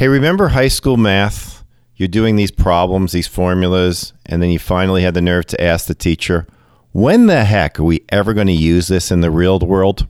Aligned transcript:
Hey, 0.00 0.08
remember 0.08 0.48
high 0.48 0.68
school 0.68 0.96
math? 0.96 1.62
You're 1.94 2.08
doing 2.08 2.36
these 2.36 2.50
problems, 2.50 3.12
these 3.12 3.26
formulas, 3.26 4.14
and 4.24 4.42
then 4.42 4.48
you 4.48 4.58
finally 4.58 5.02
had 5.02 5.12
the 5.12 5.20
nerve 5.20 5.44
to 5.48 5.62
ask 5.62 5.88
the 5.88 5.94
teacher, 5.94 6.46
when 6.92 7.26
the 7.26 7.44
heck 7.44 7.78
are 7.78 7.84
we 7.84 8.06
ever 8.08 8.32
going 8.32 8.46
to 8.46 8.52
use 8.54 8.88
this 8.88 9.10
in 9.10 9.20
the 9.20 9.30
real 9.30 9.58
world? 9.58 10.06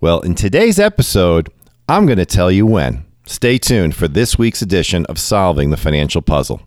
Well, 0.00 0.20
in 0.20 0.36
today's 0.36 0.78
episode, 0.78 1.50
I'm 1.86 2.06
going 2.06 2.16
to 2.16 2.24
tell 2.24 2.50
you 2.50 2.64
when. 2.64 3.04
Stay 3.26 3.58
tuned 3.58 3.94
for 3.94 4.08
this 4.08 4.38
week's 4.38 4.62
edition 4.62 5.04
of 5.04 5.18
Solving 5.18 5.68
the 5.68 5.76
Financial 5.76 6.22
Puzzle. 6.22 6.62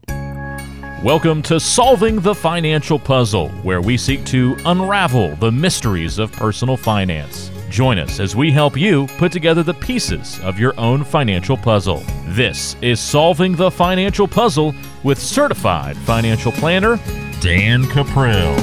Welcome 1.04 1.42
to 1.42 1.60
Solving 1.60 2.20
the 2.20 2.36
Financial 2.36 3.00
Puzzle, 3.00 3.50
where 3.64 3.82
we 3.82 3.98
seek 3.98 4.24
to 4.26 4.56
unravel 4.66 5.36
the 5.38 5.52
mysteries 5.52 6.20
of 6.20 6.32
personal 6.34 6.78
finance. 6.78 7.50
Join 7.70 8.00
us 8.00 8.20
as 8.20 8.36
we 8.36 8.52
help 8.52 8.76
you 8.76 9.06
put 9.20 9.32
together 9.32 9.62
the 9.62 9.76
pieces 9.76 10.40
of 10.40 10.60
your 10.60 10.74
own 10.80 11.04
financial 11.04 11.56
puzzle. 11.56 12.04
This 12.26 12.76
is 12.82 13.00
Solving 13.00 13.56
the 13.56 13.70
Financial 13.70 14.28
Puzzle 14.28 14.74
with 15.04 15.20
certified 15.20 15.96
financial 15.98 16.52
planner 16.52 16.98
Dan 17.42 17.84
Cuprill. 17.84 18.58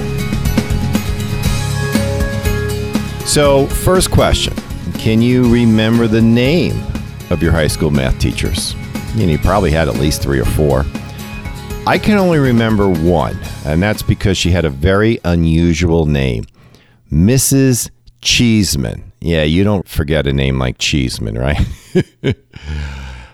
So, 3.27 3.66
first 3.66 4.11
question 4.11 4.55
Can 4.95 5.23
you 5.23 5.52
remember 5.52 6.09
the 6.09 6.23
name 6.23 6.83
of 7.30 7.41
your 7.41 7.52
high 7.52 7.69
school 7.69 7.92
math 7.92 8.19
teachers? 8.19 8.75
Know, 9.14 9.25
you 9.25 9.38
probably 9.38 9.70
had 9.70 9.88
at 9.88 9.95
least 9.95 10.20
three 10.20 10.41
or 10.41 10.45
four. 10.45 10.84
I 11.86 11.98
can 11.98 12.19
only 12.19 12.38
remember 12.38 12.88
one, 12.88 13.38
and 13.64 13.80
that's 13.80 14.02
because 14.02 14.36
she 14.36 14.50
had 14.50 14.64
a 14.64 14.70
very 14.70 15.20
unusual 15.25 16.06
name 16.06 16.45
Mrs. 17.12 17.91
Cheeseman. 18.20 19.12
Yeah, 19.20 19.43
you 19.43 19.65
don't 19.65 19.88
forget 19.88 20.27
a 20.27 20.33
name 20.33 20.59
like 20.59 20.79
Cheeseman, 20.79 21.37
right? 21.37 21.61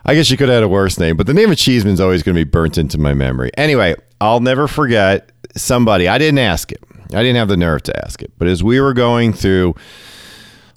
I 0.04 0.14
guess 0.14 0.30
you 0.30 0.36
could 0.36 0.48
have 0.48 0.56
had 0.56 0.62
a 0.62 0.68
worse 0.68 0.98
name, 0.98 1.16
but 1.16 1.26
the 1.26 1.34
name 1.34 1.50
of 1.50 1.58
Cheeseman 1.58 1.94
is 1.94 2.00
always 2.00 2.22
going 2.22 2.34
to 2.34 2.44
be 2.44 2.48
burnt 2.48 2.76
into 2.76 2.98
my 2.98 3.14
memory. 3.14 3.50
Anyway, 3.56 3.94
I'll 4.20 4.40
never 4.40 4.66
forget 4.66 5.30
somebody. 5.56 6.08
I 6.08 6.18
didn't 6.18 6.38
ask 6.38 6.72
it. 6.72 6.82
I 7.14 7.22
didn't 7.22 7.36
have 7.36 7.48
the 7.48 7.56
nerve 7.56 7.82
to 7.84 8.04
ask 8.04 8.22
it. 8.22 8.32
But 8.38 8.48
as 8.48 8.64
we 8.64 8.80
were 8.80 8.94
going 8.94 9.32
through 9.32 9.74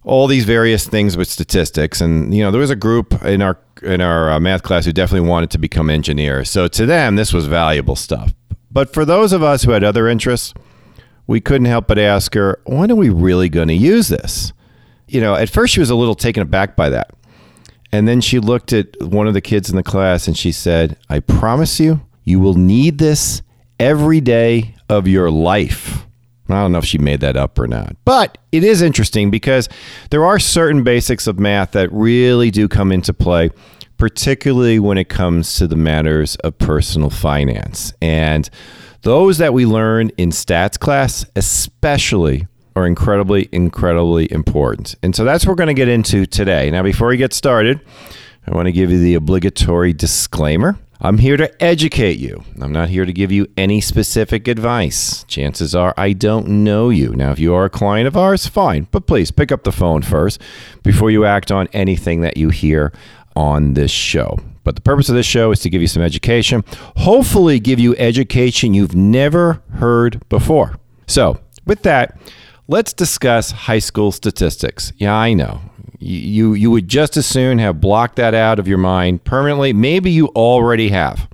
all 0.03 0.28
these 0.28 0.45
various 0.45 0.88
things 0.88 1.17
with 1.17 1.28
statistics, 1.28 2.02
and 2.02 2.34
you 2.34 2.44
know, 2.44 2.52
there 2.52 2.62
was 2.62 2.69
a 2.69 2.75
group 2.75 3.23
in 3.23 3.42
our 3.42 3.58
in 3.81 4.02
our 4.02 4.31
uh, 4.31 4.40
math 4.40 4.64
class 4.64 4.86
who 4.86 4.92
definitely 4.92 5.28
wanted 5.28 5.52
to 5.52 5.58
become 5.58 5.90
engineers. 5.90 6.50
So 6.50 6.67
to 6.67 6.86
them, 6.86 7.16
this 7.16 7.34
was 7.34 7.47
valuable 7.47 7.95
stuff. 7.95 8.34
But 8.72 8.94
for 8.94 9.06
those 9.06 9.34
of 9.34 9.42
us 9.42 9.64
who 9.64 9.72
had 9.72 9.84
other 9.84 10.08
interests, 10.08 10.53
we 11.28 11.42
couldn't 11.42 11.66
help 11.66 11.88
but 11.88 11.98
ask 11.98 12.34
her, 12.36 12.62
when 12.66 12.92
are 12.92 12.95
we 12.95 13.09
really 13.09 13.50
going 13.50 13.68
to 13.68 13.73
use 13.73 14.08
this? 14.08 14.54
You 15.08 15.22
know, 15.22 15.36
at 15.36 15.50
first 15.50 15.73
she 15.73 15.80
was 15.80 15.90
a 15.90 15.95
little 15.95 16.16
taken 16.16 16.42
aback 16.42 16.76
by 16.76 16.90
that. 16.90 17.12
And 17.92 18.08
then 18.08 18.22
she 18.22 18.40
looked 18.40 18.73
at 18.73 18.88
one 19.02 19.28
of 19.28 19.34
the 19.34 19.42
kids 19.42 19.70
in 19.70 19.76
the 19.76 19.84
class 19.84 20.28
and 20.28 20.38
she 20.38 20.52
said, 20.52 20.98
I 21.09 21.20
promise 21.20 21.80
you, 21.80 22.02
you 22.23 22.40
will 22.40 22.56
need 22.56 22.98
this 22.98 23.42
every 23.80 24.22
day 24.22 24.76
of 24.90 25.08
your 25.08 25.31
life. 25.31 26.06
I 26.50 26.53
don't 26.62 26.72
know 26.72 26.78
if 26.78 26.86
she 26.86 26.98
made 26.98 27.22
that 27.22 27.38
up 27.38 27.58
or 27.58 27.68
not. 27.68 27.96
But 28.06 28.38
it 28.52 28.64
is 28.64 28.81
interesting 28.81 29.31
because 29.31 29.68
there 30.12 30.26
are 30.26 30.38
certain 30.38 30.84
basics 30.84 31.26
of 31.26 31.40
math 31.40 31.72
that 31.72 31.92
really 31.92 32.52
do 32.52 32.68
come 32.68 32.92
into 32.92 33.14
play, 33.14 33.50
particularly 33.97 34.79
when 34.79 34.97
it 34.97 35.09
comes 35.09 35.55
to 35.55 35.67
the 35.67 35.75
matters 35.75 36.35
of 36.38 36.57
personal 36.57 37.09
finance. 37.09 37.93
And 38.01 38.49
those 39.01 39.38
that 39.38 39.53
we 39.53 39.65
learn 39.65 40.09
in 40.17 40.29
stats 40.29 40.79
class, 40.79 41.25
especially, 41.35 42.47
are 42.75 42.85
incredibly, 42.85 43.47
incredibly 43.51 44.31
important. 44.31 44.95
And 45.01 45.16
so 45.16 45.23
that's 45.23 45.45
what 45.45 45.51
we're 45.51 45.55
going 45.55 45.67
to 45.67 45.73
get 45.73 45.88
into 45.88 46.25
today. 46.25 46.69
Now, 46.71 46.83
before 46.83 47.07
we 47.07 47.17
get 47.17 47.33
started, 47.33 47.79
I 48.47 48.55
want 48.55 48.66
to 48.66 48.71
give 48.71 48.91
you 48.91 48.99
the 48.99 49.16
obligatory 49.16 49.93
disclaimer. 49.93 50.77
I'm 51.01 51.17
here 51.17 51.38
to 51.38 51.63
educate 51.63 52.19
you. 52.19 52.43
I'm 52.61 52.71
not 52.71 52.89
here 52.89 53.05
to 53.05 53.13
give 53.13 53.31
you 53.31 53.47
any 53.57 53.81
specific 53.81 54.47
advice. 54.47 55.23
Chances 55.25 55.75
are 55.75 55.93
I 55.97 56.13
don't 56.13 56.47
know 56.47 56.89
you. 56.89 57.13
Now, 57.16 57.31
if 57.31 57.39
you 57.39 57.53
are 57.53 57.66
a 57.66 57.69
client 57.69 58.07
of 58.07 58.16
ours, 58.16 58.47
fine, 58.47 58.88
but 58.91 59.05
please 59.05 59.29
pick 59.29 59.51
up 59.51 59.63
the 59.63 59.72
phone 59.72 60.01
first 60.01 60.41
before 60.84 61.11
you 61.11 61.25
act 61.25 61.51
on 61.51 61.67
anything 61.73 62.22
that 62.22 62.38
you 62.38 62.50
hear 62.50 62.94
on 63.35 63.73
this 63.73 63.91
show. 63.91 64.40
But 64.63 64.75
the 64.75 64.81
purpose 64.81 65.09
of 65.09 65.16
this 65.16 65.25
show 65.25 65.51
is 65.51 65.59
to 65.62 65.69
give 65.69 65.81
you 65.81 65.88
some 65.88 66.01
education, 66.01 66.63
hopefully, 66.97 67.59
give 67.59 67.79
you 67.79 67.96
education 67.97 68.73
you've 68.73 68.96
never 68.96 69.62
heard 69.73 70.28
before. 70.28 70.78
So, 71.07 71.40
with 71.66 71.84
that, 71.84 72.18
let's 72.68 72.94
discuss 72.94 73.51
high 73.51 73.79
school 73.79 74.12
statistics. 74.12 74.91
Yeah, 74.97 75.13
I 75.13 75.34
know. 75.34 75.62
You, 76.00 76.53
you 76.53 76.72
would 76.72 76.88
just 76.88 77.16
as 77.18 77.25
soon 77.25 77.59
have 77.59 77.79
blocked 77.79 78.16
that 78.18 78.34
out 78.34 78.59
of 78.59 78.68
your 78.68 78.78
mind 78.78 79.23
permanently. 79.23 79.72
Maybe 79.72 80.12
you 80.12 80.28
already 80.29 80.90
have. 80.90 81.29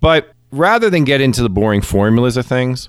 But 0.00 0.32
rather 0.50 0.90
than 0.90 1.04
get 1.04 1.20
into 1.20 1.42
the 1.42 1.50
boring 1.50 1.80
formulas 1.80 2.36
of 2.36 2.46
things, 2.46 2.88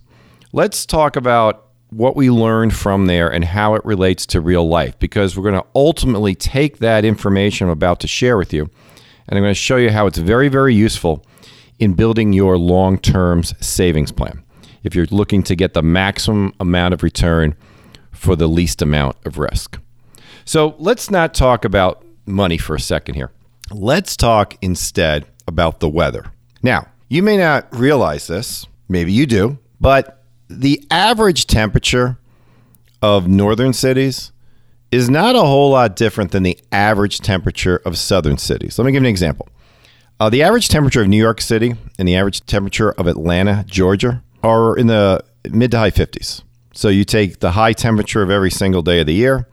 let's 0.54 0.86
talk 0.86 1.16
about 1.16 1.71
what 1.92 2.16
we 2.16 2.30
learned 2.30 2.74
from 2.74 3.06
there 3.06 3.32
and 3.32 3.44
how 3.44 3.76
it 3.76 3.84
relates 3.84 4.26
to 4.26 4.40
real 4.40 4.68
life 4.68 4.98
because 4.98 5.36
we're 5.36 5.50
going 5.50 5.62
to 5.62 5.68
ultimately 5.76 6.34
take 6.34 6.78
that 6.78 7.04
information 7.04 7.68
I'm 7.68 7.72
about 7.72 8.00
to 8.00 8.08
share 8.08 8.38
with 8.38 8.54
you 8.54 8.70
and 9.28 9.38
I'm 9.38 9.44
going 9.44 9.52
to 9.52 9.56
show 9.56 9.76
you 9.76 9.92
how 9.92 10.08
it's 10.08 10.18
very, 10.18 10.48
very 10.48 10.74
useful 10.74 11.26
in 11.80 11.94
building 11.94 12.32
your 12.32 12.58
long 12.58 12.98
term 12.98 13.44
savings 13.44 14.12
plan 14.12 14.42
if 14.84 14.96
you're 14.96 15.06
looking 15.08 15.44
to 15.44 15.56
get 15.56 15.74
the 15.74 15.84
maximum 15.84 16.54
amount 16.60 16.94
of 16.94 17.04
return 17.04 17.56
for 18.12 18.36
the 18.36 18.48
least 18.48 18.82
amount 18.82 19.18
of 19.26 19.38
risk. 19.38 19.78
So 20.46 20.76
let's 20.80 21.12
not 21.12 21.34
talk 21.34 21.66
about 21.66 22.06
money 22.26 22.58
for 22.58 22.76
a 22.76 22.80
second 22.80 23.16
here. 23.16 23.32
Let's 23.70 24.16
talk 24.16 24.58
instead 24.62 25.26
about 25.48 25.82
the 25.82 25.90
weather. 25.90 26.32
Now, 26.64 26.88
you 27.10 27.22
may 27.22 27.38
not 27.38 27.74
realize 27.76 28.28
this, 28.28 28.66
maybe 28.88 29.12
you 29.12 29.26
do, 29.26 29.58
but 29.80 30.21
the 30.60 30.86
average 30.92 31.48
temperature 31.48 32.18
of 33.02 33.28
northern 33.28 33.74
cities 33.74 34.32
is 34.92 35.10
not 35.10 35.36
a 35.36 35.42
whole 35.42 35.72
lot 35.72 35.96
different 35.96 36.32
than 36.32 36.44
the 36.44 36.60
average 36.72 37.20
temperature 37.20 37.78
of 37.86 37.98
southern 37.98 38.38
cities. 38.38 38.78
Let 38.78 38.86
me 38.86 38.92
give 38.92 39.02
an 39.02 39.08
example. 39.08 39.48
Uh, 40.20 40.30
the 40.30 40.44
average 40.44 40.70
temperature 40.70 41.02
of 41.02 41.08
New 41.08 41.18
York 41.18 41.42
City 41.42 41.74
and 41.98 42.08
the 42.08 42.16
average 42.16 42.46
temperature 42.46 42.92
of 42.92 43.08
Atlanta, 43.08 43.64
Georgia, 43.68 44.22
are 44.44 44.78
in 44.78 44.88
the 44.88 45.24
mid 45.50 45.72
to 45.72 45.80
high 45.80 45.92
50s. 45.92 46.44
So 46.74 46.90
you 46.90 47.04
take 47.04 47.40
the 47.40 47.52
high 47.52 47.74
temperature 47.74 48.22
of 48.22 48.30
every 48.30 48.52
single 48.52 48.82
day 48.82 49.00
of 49.00 49.08
the 49.08 49.14
year 49.14 49.48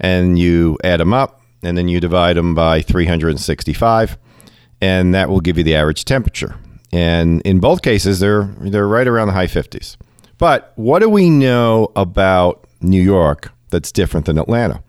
and 0.00 0.38
you 0.38 0.76
add 0.84 1.00
them 1.00 1.14
up 1.14 1.40
and 1.62 1.78
then 1.78 1.88
you 1.88 2.00
divide 2.00 2.36
them 2.36 2.54
by 2.54 2.82
365 2.82 4.18
and 4.80 5.14
that 5.14 5.28
will 5.28 5.40
give 5.40 5.56
you 5.58 5.64
the 5.64 5.74
average 5.74 6.04
temperature. 6.04 6.56
And 6.92 7.42
in 7.42 7.60
both 7.60 7.82
cases 7.82 8.20
they're 8.20 8.44
they're 8.60 8.88
right 8.88 9.06
around 9.06 9.28
the 9.28 9.34
high 9.34 9.46
50s. 9.46 9.96
But 10.38 10.72
what 10.76 11.00
do 11.00 11.08
we 11.08 11.28
know 11.30 11.90
about 11.96 12.64
New 12.80 13.02
York 13.02 13.52
that's 13.70 13.92
different 13.92 14.26
than 14.26 14.38
Atlanta? 14.38 14.82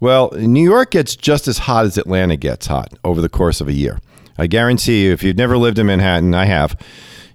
Well, 0.00 0.32
New 0.32 0.64
York 0.64 0.90
gets 0.90 1.14
just 1.16 1.46
as 1.48 1.58
hot 1.58 1.86
as 1.86 1.96
Atlanta 1.96 2.36
gets 2.36 2.66
hot 2.66 2.92
over 3.04 3.20
the 3.20 3.28
course 3.28 3.60
of 3.60 3.68
a 3.68 3.72
year. 3.72 4.00
I 4.36 4.46
guarantee 4.48 5.04
you, 5.04 5.12
if 5.12 5.22
you've 5.22 5.36
never 5.36 5.56
lived 5.56 5.78
in 5.78 5.86
Manhattan, 5.86 6.34
I 6.34 6.44
have, 6.46 6.76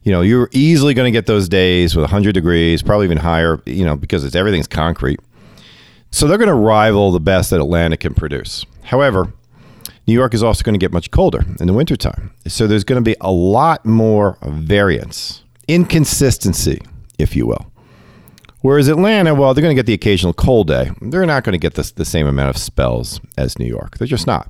you 0.04 0.12
know, 0.12 0.22
you're 0.22 0.50
easily 0.52 0.94
going 0.94 1.12
to 1.12 1.18
get 1.18 1.28
those 1.28 1.48
days 1.48 1.96
with 1.96 2.04
100 2.04 2.34
degrees, 2.34 2.84
probably 2.84 3.06
even 3.06 3.20
higher, 3.20 3.62
you 3.66 3.86
know, 3.86 3.96
because 3.96 4.24
it's 4.26 4.36
everything's 4.36 4.68
concrete. 4.68 5.20
So 6.12 6.28
they're 6.28 6.38
going 6.38 6.50
to 6.50 6.54
rival 6.54 7.12
the 7.12 7.20
best 7.20 7.52
that 7.52 7.60
Atlanta 7.60 7.96
can 7.98 8.14
produce. 8.14 8.66
However, 8.84 9.32
New 10.08 10.14
York 10.14 10.34
is 10.34 10.42
also 10.42 10.64
going 10.64 10.74
to 10.74 10.80
get 10.80 10.94
much 10.94 11.12
colder 11.12 11.46
in 11.60 11.68
the 11.68 11.74
wintertime. 11.74 12.32
So 12.48 12.66
there's 12.66 12.86
going 12.86 13.04
to 13.04 13.08
be 13.08 13.18
a 13.20 13.32
lot 13.32 13.86
more 13.86 14.38
variance, 14.42 15.44
inconsistency, 15.68 16.82
if 17.20 17.36
you 17.36 17.46
will. 17.46 17.72
Whereas 18.62 18.88
Atlanta, 18.88 19.36
well, 19.36 19.54
they're 19.54 19.62
going 19.62 19.76
to 19.76 19.80
get 19.80 19.86
the 19.86 19.94
occasional 19.94 20.34
cold 20.34 20.68
day. 20.68 20.92
They're 21.02 21.26
not 21.26 21.44
going 21.44 21.54
to 21.54 21.60
get 21.60 21.76
the, 21.76 21.92
the 21.96 22.06
same 22.06 22.26
amount 22.26 22.50
of 22.50 22.58
spells 22.58 23.20
as 23.38 23.60
New 23.60 23.66
York. 23.66 23.98
They're 23.98 24.08
just 24.08 24.28
not. 24.28 24.50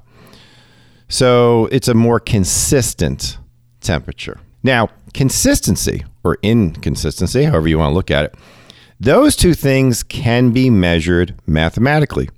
So 1.09 1.67
it's 1.71 1.87
a 1.87 1.93
more 1.93 2.19
consistent 2.19 3.37
temperature. 3.81 4.39
Now, 4.63 4.89
consistency 5.13 6.05
or 6.23 6.37
inconsistency, 6.41 7.45
however 7.45 7.67
you 7.67 7.79
want 7.79 7.91
to 7.91 7.95
look 7.95 8.11
at 8.11 8.25
it, 8.25 8.35
those 8.99 9.35
two 9.35 9.53
things 9.53 10.03
can 10.03 10.51
be 10.51 10.69
measured 10.69 11.35
mathematically. 11.47 12.29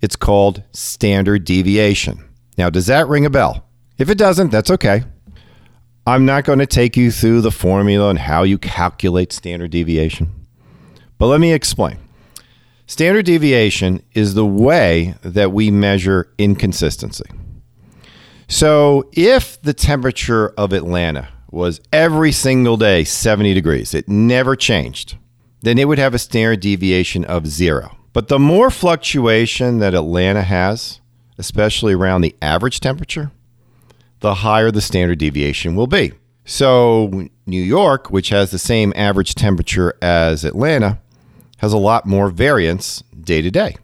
It's 0.00 0.16
called 0.16 0.62
standard 0.72 1.44
deviation. 1.44 2.25
Now, 2.56 2.70
does 2.70 2.86
that 2.86 3.08
ring 3.08 3.26
a 3.26 3.30
bell? 3.30 3.66
If 3.98 4.10
it 4.10 4.18
doesn't, 4.18 4.50
that's 4.50 4.70
okay. 4.70 5.04
I'm 6.06 6.24
not 6.24 6.44
going 6.44 6.60
to 6.60 6.66
take 6.66 6.96
you 6.96 7.10
through 7.10 7.40
the 7.40 7.50
formula 7.50 8.10
and 8.10 8.18
how 8.18 8.44
you 8.44 8.58
calculate 8.58 9.32
standard 9.32 9.72
deviation. 9.72 10.46
But 11.18 11.26
let 11.26 11.40
me 11.40 11.52
explain. 11.52 11.98
Standard 12.86 13.26
deviation 13.26 14.02
is 14.14 14.34
the 14.34 14.46
way 14.46 15.14
that 15.22 15.50
we 15.50 15.70
measure 15.70 16.32
inconsistency. 16.38 17.24
So, 18.46 19.10
if 19.12 19.60
the 19.62 19.74
temperature 19.74 20.50
of 20.50 20.72
Atlanta 20.72 21.28
was 21.50 21.80
every 21.92 22.30
single 22.30 22.76
day 22.76 23.02
70 23.02 23.54
degrees, 23.54 23.92
it 23.92 24.08
never 24.08 24.54
changed, 24.54 25.16
then 25.62 25.78
it 25.78 25.88
would 25.88 25.98
have 25.98 26.14
a 26.14 26.18
standard 26.18 26.60
deviation 26.60 27.24
of 27.24 27.48
zero. 27.48 27.96
But 28.12 28.28
the 28.28 28.38
more 28.38 28.70
fluctuation 28.70 29.80
that 29.80 29.94
Atlanta 29.94 30.42
has, 30.42 31.00
especially 31.38 31.94
around 31.94 32.22
the 32.22 32.34
average 32.40 32.80
temperature, 32.80 33.30
the 34.20 34.34
higher 34.34 34.70
the 34.70 34.80
standard 34.80 35.18
deviation 35.18 35.76
will 35.76 35.86
be. 35.86 36.12
So, 36.44 37.28
New 37.46 37.62
York, 37.62 38.10
which 38.10 38.28
has 38.28 38.50
the 38.50 38.58
same 38.58 38.92
average 38.96 39.34
temperature 39.34 39.94
as 40.00 40.44
Atlanta, 40.44 41.00
has 41.58 41.72
a 41.72 41.78
lot 41.78 42.06
more 42.06 42.28
variance 42.28 43.02
day 43.20 43.42
to 43.42 43.50
day. 43.50 43.76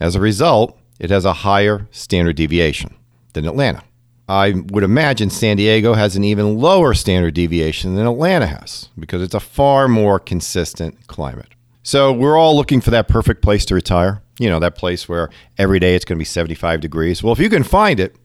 As 0.00 0.14
a 0.14 0.20
result, 0.20 0.78
it 1.00 1.10
has 1.10 1.24
a 1.24 1.32
higher 1.32 1.88
standard 1.90 2.36
deviation 2.36 2.94
than 3.32 3.46
Atlanta. 3.46 3.82
I 4.28 4.54
would 4.70 4.84
imagine 4.84 5.28
San 5.28 5.58
Diego 5.58 5.94
has 5.94 6.16
an 6.16 6.24
even 6.24 6.58
lower 6.58 6.94
standard 6.94 7.34
deviation 7.34 7.94
than 7.94 8.06
Atlanta 8.06 8.46
has 8.46 8.88
because 8.98 9.20
it's 9.20 9.34
a 9.34 9.40
far 9.40 9.86
more 9.86 10.18
consistent 10.18 11.06
climate. 11.08 11.48
So 11.84 12.14
we're 12.14 12.38
all 12.38 12.56
looking 12.56 12.80
for 12.80 12.90
that 12.92 13.08
perfect 13.08 13.42
place 13.42 13.66
to 13.66 13.74
retire. 13.74 14.22
You 14.38 14.48
know, 14.48 14.58
that 14.58 14.74
place 14.74 15.06
where 15.06 15.28
every 15.58 15.78
day 15.78 15.94
it's 15.94 16.04
going 16.06 16.16
to 16.16 16.20
be 16.20 16.24
75 16.24 16.80
degrees. 16.80 17.22
Well, 17.22 17.34
if 17.34 17.38
you 17.38 17.50
can 17.50 17.62
find 17.62 18.00
it, 18.00 18.16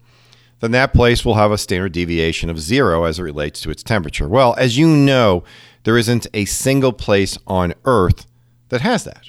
then 0.61 0.71
that 0.71 0.93
place 0.93 1.25
will 1.25 1.35
have 1.35 1.51
a 1.51 1.57
standard 1.57 1.91
deviation 1.91 2.49
of 2.49 2.57
zero 2.57 3.03
as 3.03 3.19
it 3.19 3.23
relates 3.23 3.59
to 3.61 3.69
its 3.69 3.83
temperature. 3.83 4.29
Well, 4.29 4.55
as 4.57 4.77
you 4.77 4.87
know, 4.87 5.43
there 5.83 5.97
isn't 5.97 6.25
a 6.33 6.45
single 6.45 6.93
place 6.93 7.37
on 7.47 7.73
Earth 7.83 8.25
that 8.69 8.79
has 8.81 9.03
that. 9.03 9.25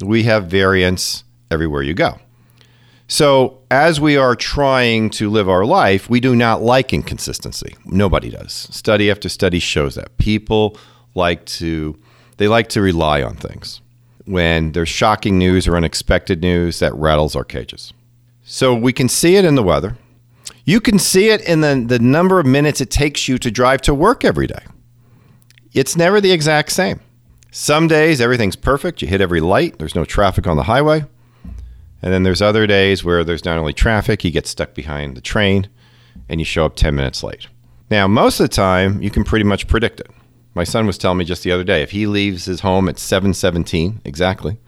We 0.00 0.22
have 0.22 0.46
variance 0.46 1.24
everywhere 1.50 1.82
you 1.82 1.94
go. 1.94 2.20
So, 3.08 3.62
as 3.68 4.00
we 4.00 4.16
are 4.16 4.36
trying 4.36 5.10
to 5.10 5.28
live 5.28 5.48
our 5.48 5.64
life, 5.64 6.08
we 6.08 6.20
do 6.20 6.36
not 6.36 6.62
like 6.62 6.92
inconsistency. 6.92 7.74
Nobody 7.84 8.30
does. 8.30 8.52
Study 8.52 9.10
after 9.10 9.28
study 9.28 9.58
shows 9.58 9.96
that. 9.96 10.16
People 10.18 10.78
like 11.16 11.44
to 11.46 11.98
they 12.40 12.48
like 12.48 12.70
to 12.70 12.80
rely 12.80 13.22
on 13.22 13.36
things. 13.36 13.82
When 14.24 14.72
there's 14.72 14.88
shocking 14.88 15.36
news 15.36 15.68
or 15.68 15.76
unexpected 15.76 16.40
news 16.40 16.78
that 16.78 16.94
rattles 16.94 17.36
our 17.36 17.44
cages. 17.44 17.92
So, 18.42 18.74
we 18.74 18.94
can 18.94 19.10
see 19.10 19.36
it 19.36 19.44
in 19.44 19.56
the 19.56 19.62
weather. 19.62 19.98
You 20.64 20.80
can 20.80 20.98
see 20.98 21.28
it 21.28 21.42
in 21.42 21.60
the, 21.60 21.84
the 21.86 21.98
number 21.98 22.40
of 22.40 22.46
minutes 22.46 22.80
it 22.80 22.90
takes 22.90 23.28
you 23.28 23.36
to 23.36 23.50
drive 23.50 23.82
to 23.82 23.92
work 23.92 24.24
every 24.24 24.46
day. 24.46 24.64
It's 25.74 25.96
never 25.96 26.18
the 26.18 26.32
exact 26.32 26.72
same. 26.72 27.00
Some 27.50 27.88
days 27.88 28.22
everything's 28.22 28.56
perfect. 28.56 29.02
You 29.02 29.08
hit 29.08 29.20
every 29.20 29.40
light, 29.40 29.78
there's 29.78 29.94
no 29.94 30.06
traffic 30.06 30.46
on 30.46 30.56
the 30.56 30.62
highway. 30.62 31.04
And 32.00 32.10
then 32.10 32.22
there's 32.22 32.40
other 32.40 32.66
days 32.66 33.04
where 33.04 33.22
there's 33.22 33.44
not 33.44 33.58
only 33.58 33.74
traffic, 33.74 34.24
you 34.24 34.30
get 34.30 34.46
stuck 34.46 34.72
behind 34.72 35.14
the 35.14 35.20
train 35.20 35.68
and 36.30 36.40
you 36.40 36.46
show 36.46 36.64
up 36.64 36.74
10 36.74 36.94
minutes 36.94 37.22
late. 37.22 37.48
Now, 37.90 38.08
most 38.08 38.40
of 38.40 38.48
the 38.48 38.56
time, 38.56 39.02
you 39.02 39.10
can 39.10 39.24
pretty 39.24 39.44
much 39.44 39.68
predict 39.68 40.00
it. 40.00 40.10
My 40.54 40.64
son 40.64 40.86
was 40.86 40.98
telling 40.98 41.18
me 41.18 41.24
just 41.24 41.44
the 41.44 41.52
other 41.52 41.64
day 41.64 41.82
if 41.82 41.92
he 41.92 42.06
leaves 42.06 42.44
his 42.44 42.60
home 42.60 42.88
at 42.88 42.96
7:17 42.96 44.00
exactly, 44.04 44.58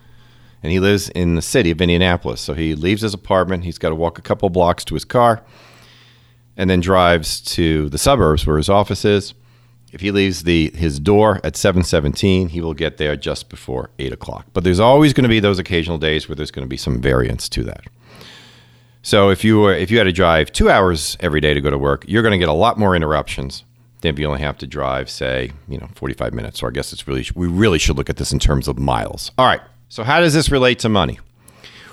and 0.63 0.71
he 0.71 0.79
lives 0.79 1.09
in 1.09 1.35
the 1.35 1.43
city 1.43 1.71
of 1.71 1.81
Indianapolis, 1.81 2.41
so 2.41 2.55
he 2.55 2.75
leaves 2.75 3.03
his 3.03 3.15
apartment, 3.15 3.65
he's 3.65 3.79
got 3.79 3.89
to 3.89 3.95
walk 3.95 4.19
a 4.19 4.23
couple 4.23 4.49
blocks 4.49 4.85
to 4.85 4.95
his 4.95 5.05
car, 5.05 5.43
and 6.57 6.71
then 6.71 6.81
drives 6.81 7.41
to 7.41 7.89
the 7.89 7.99
suburbs 7.99 8.47
where 8.47 8.59
his 8.59 8.69
office 8.69 9.05
is. 9.05 9.35
If 9.93 10.01
he 10.01 10.11
leaves 10.11 10.45
the 10.45 10.71
his 10.75 11.01
door 11.01 11.41
at 11.43 11.55
7:17, 11.55 12.51
he 12.51 12.61
will 12.61 12.75
get 12.75 12.97
there 12.97 13.17
just 13.17 13.49
before 13.49 13.91
eight 13.99 14.13
o'clock. 14.13 14.47
But 14.53 14.65
there's 14.65 14.81
always 14.81 15.13
going 15.13 15.25
to 15.25 15.29
be 15.29 15.41
those 15.41 15.59
occasional 15.59 15.99
days 15.99 16.29
where 16.29 16.37
there's 16.37 16.53
going 16.53 16.65
to 16.65 16.71
be 16.71 16.77
some 16.77 17.01
variance 17.01 17.49
to 17.51 17.65
that. 17.65 17.85
So 19.03 19.31
if 19.31 19.45
you 19.45 19.59
were, 19.59 19.75
if 19.75 19.91
you 19.91 19.99
had 19.99 20.05
to 20.05 20.13
drive 20.13 20.53
two 20.53 20.71
hours 20.71 21.17
every 21.19 21.41
day 21.41 21.55
to 21.55 21.61
go 21.61 21.71
to 21.71 21.77
work, 21.77 22.05
you're 22.07 22.23
going 22.23 22.33
to 22.33 22.39
get 22.39 22.49
a 22.49 22.53
lot 22.53 22.79
more 22.79 22.95
interruptions 22.95 23.65
if 24.11 24.19
you 24.19 24.27
only 24.27 24.41
have 24.41 24.59
to 24.59 24.67
drive, 24.67 25.09
say, 25.11 25.53
you 25.69 25.79
know, 25.79 25.89
45 25.95 26.33
minutes. 26.35 26.61
So 26.61 26.67
I 26.67 26.71
guess 26.71 26.93
it's 26.93 27.07
really 27.07 27.27
we 27.35 27.47
really 27.47 27.79
should 27.79 27.97
look 27.97 28.11
at 28.11 28.17
this 28.17 28.33
in 28.33 28.39
terms 28.39 28.69
of 28.69 28.79
miles. 28.79 29.31
All 29.39 29.47
right. 29.47 29.61
So 29.89 30.05
how 30.05 30.21
does 30.21 30.35
this 30.35 30.51
relate 30.51 30.79
to 30.81 30.89
money? 30.89 31.19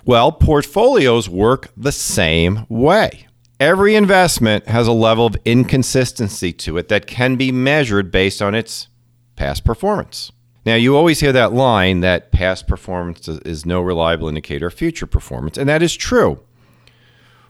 Well, 0.05 0.31
portfolios 0.31 1.29
work 1.29 1.69
the 1.75 1.91
same 1.91 2.65
way. 2.69 3.27
Every 3.59 3.95
investment 3.95 4.67
has 4.67 4.87
a 4.87 4.93
level 4.93 5.25
of 5.25 5.35
inconsistency 5.43 6.53
to 6.53 6.77
it 6.77 6.87
that 6.87 7.07
can 7.07 7.35
be 7.35 7.51
measured 7.51 8.09
based 8.09 8.41
on 8.41 8.55
its 8.55 8.87
past 9.35 9.65
performance. 9.65 10.31
Now, 10.65 10.75
you 10.75 10.95
always 10.95 11.19
hear 11.19 11.31
that 11.33 11.51
line 11.51 12.01
that 12.01 12.31
past 12.31 12.67
performance 12.67 13.27
is 13.27 13.65
no 13.65 13.81
reliable 13.81 14.27
indicator 14.29 14.67
of 14.67 14.73
future 14.73 15.05
performance, 15.05 15.57
and 15.57 15.67
that 15.67 15.83
is 15.83 15.95
true. 15.95 16.41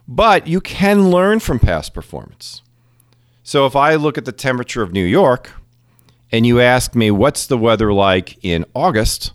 But 0.08 0.46
you 0.46 0.60
can 0.60 1.10
learn 1.10 1.38
from 1.38 1.60
past 1.60 1.94
performance. 1.94 2.62
So 3.50 3.66
if 3.66 3.74
I 3.74 3.96
look 3.96 4.16
at 4.16 4.26
the 4.26 4.30
temperature 4.30 4.80
of 4.80 4.92
New 4.92 5.04
York 5.04 5.50
and 6.30 6.46
you 6.46 6.60
ask 6.60 6.94
me 6.94 7.10
what's 7.10 7.48
the 7.48 7.58
weather 7.58 7.92
like 7.92 8.38
in 8.44 8.64
August, 8.76 9.32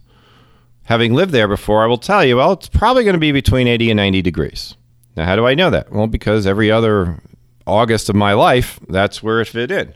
having 0.84 1.14
lived 1.14 1.34
there 1.34 1.50
before, 1.50 1.84
I 1.84 1.88
will 1.88 1.98
tell 1.98 2.24
you, 2.24 2.38
well, 2.38 2.54
it's 2.54 2.70
probably 2.70 3.04
going 3.04 3.16
to 3.16 3.20
be 3.20 3.34
between 3.34 3.68
80 3.68 3.92
and 3.92 3.98
90 3.98 4.22
degrees. 4.22 4.78
Now, 5.18 5.26
how 5.26 5.36
do 5.36 5.46
I 5.46 5.54
know 5.54 5.70
that? 5.70 5.92
Well, 5.92 6.08
because 6.08 6.48
every 6.48 6.72
other 6.72 7.22
August 7.68 8.08
of 8.08 8.16
my 8.16 8.32
life, 8.32 8.80
that's 8.88 9.22
where 9.22 9.42
it 9.42 9.50
fit 9.50 9.70
in. 9.70 9.94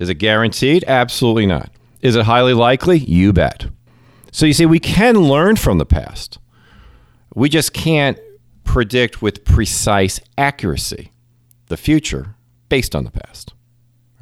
Is 0.00 0.08
it 0.08 0.14
guaranteed? 0.14 0.82
Absolutely 0.88 1.46
not. 1.46 1.70
Is 2.00 2.16
it 2.16 2.24
highly 2.24 2.54
likely? 2.54 2.98
You 2.98 3.32
bet. 3.32 3.66
So 4.32 4.46
you 4.46 4.52
see, 4.52 4.66
we 4.66 4.80
can 4.80 5.16
learn 5.16 5.54
from 5.54 5.78
the 5.78 5.86
past. 5.86 6.40
We 7.36 7.48
just 7.48 7.72
can't 7.72 8.18
predict 8.64 9.22
with 9.22 9.44
precise 9.44 10.18
accuracy 10.36 11.12
the 11.68 11.76
future 11.76 12.34
based 12.68 12.96
on 12.96 13.04
the 13.04 13.12
past. 13.12 13.54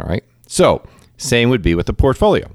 All 0.00 0.08
right. 0.08 0.24
So, 0.46 0.82
same 1.16 1.50
would 1.50 1.62
be 1.62 1.74
with 1.74 1.86
the 1.86 1.92
portfolio. 1.92 2.50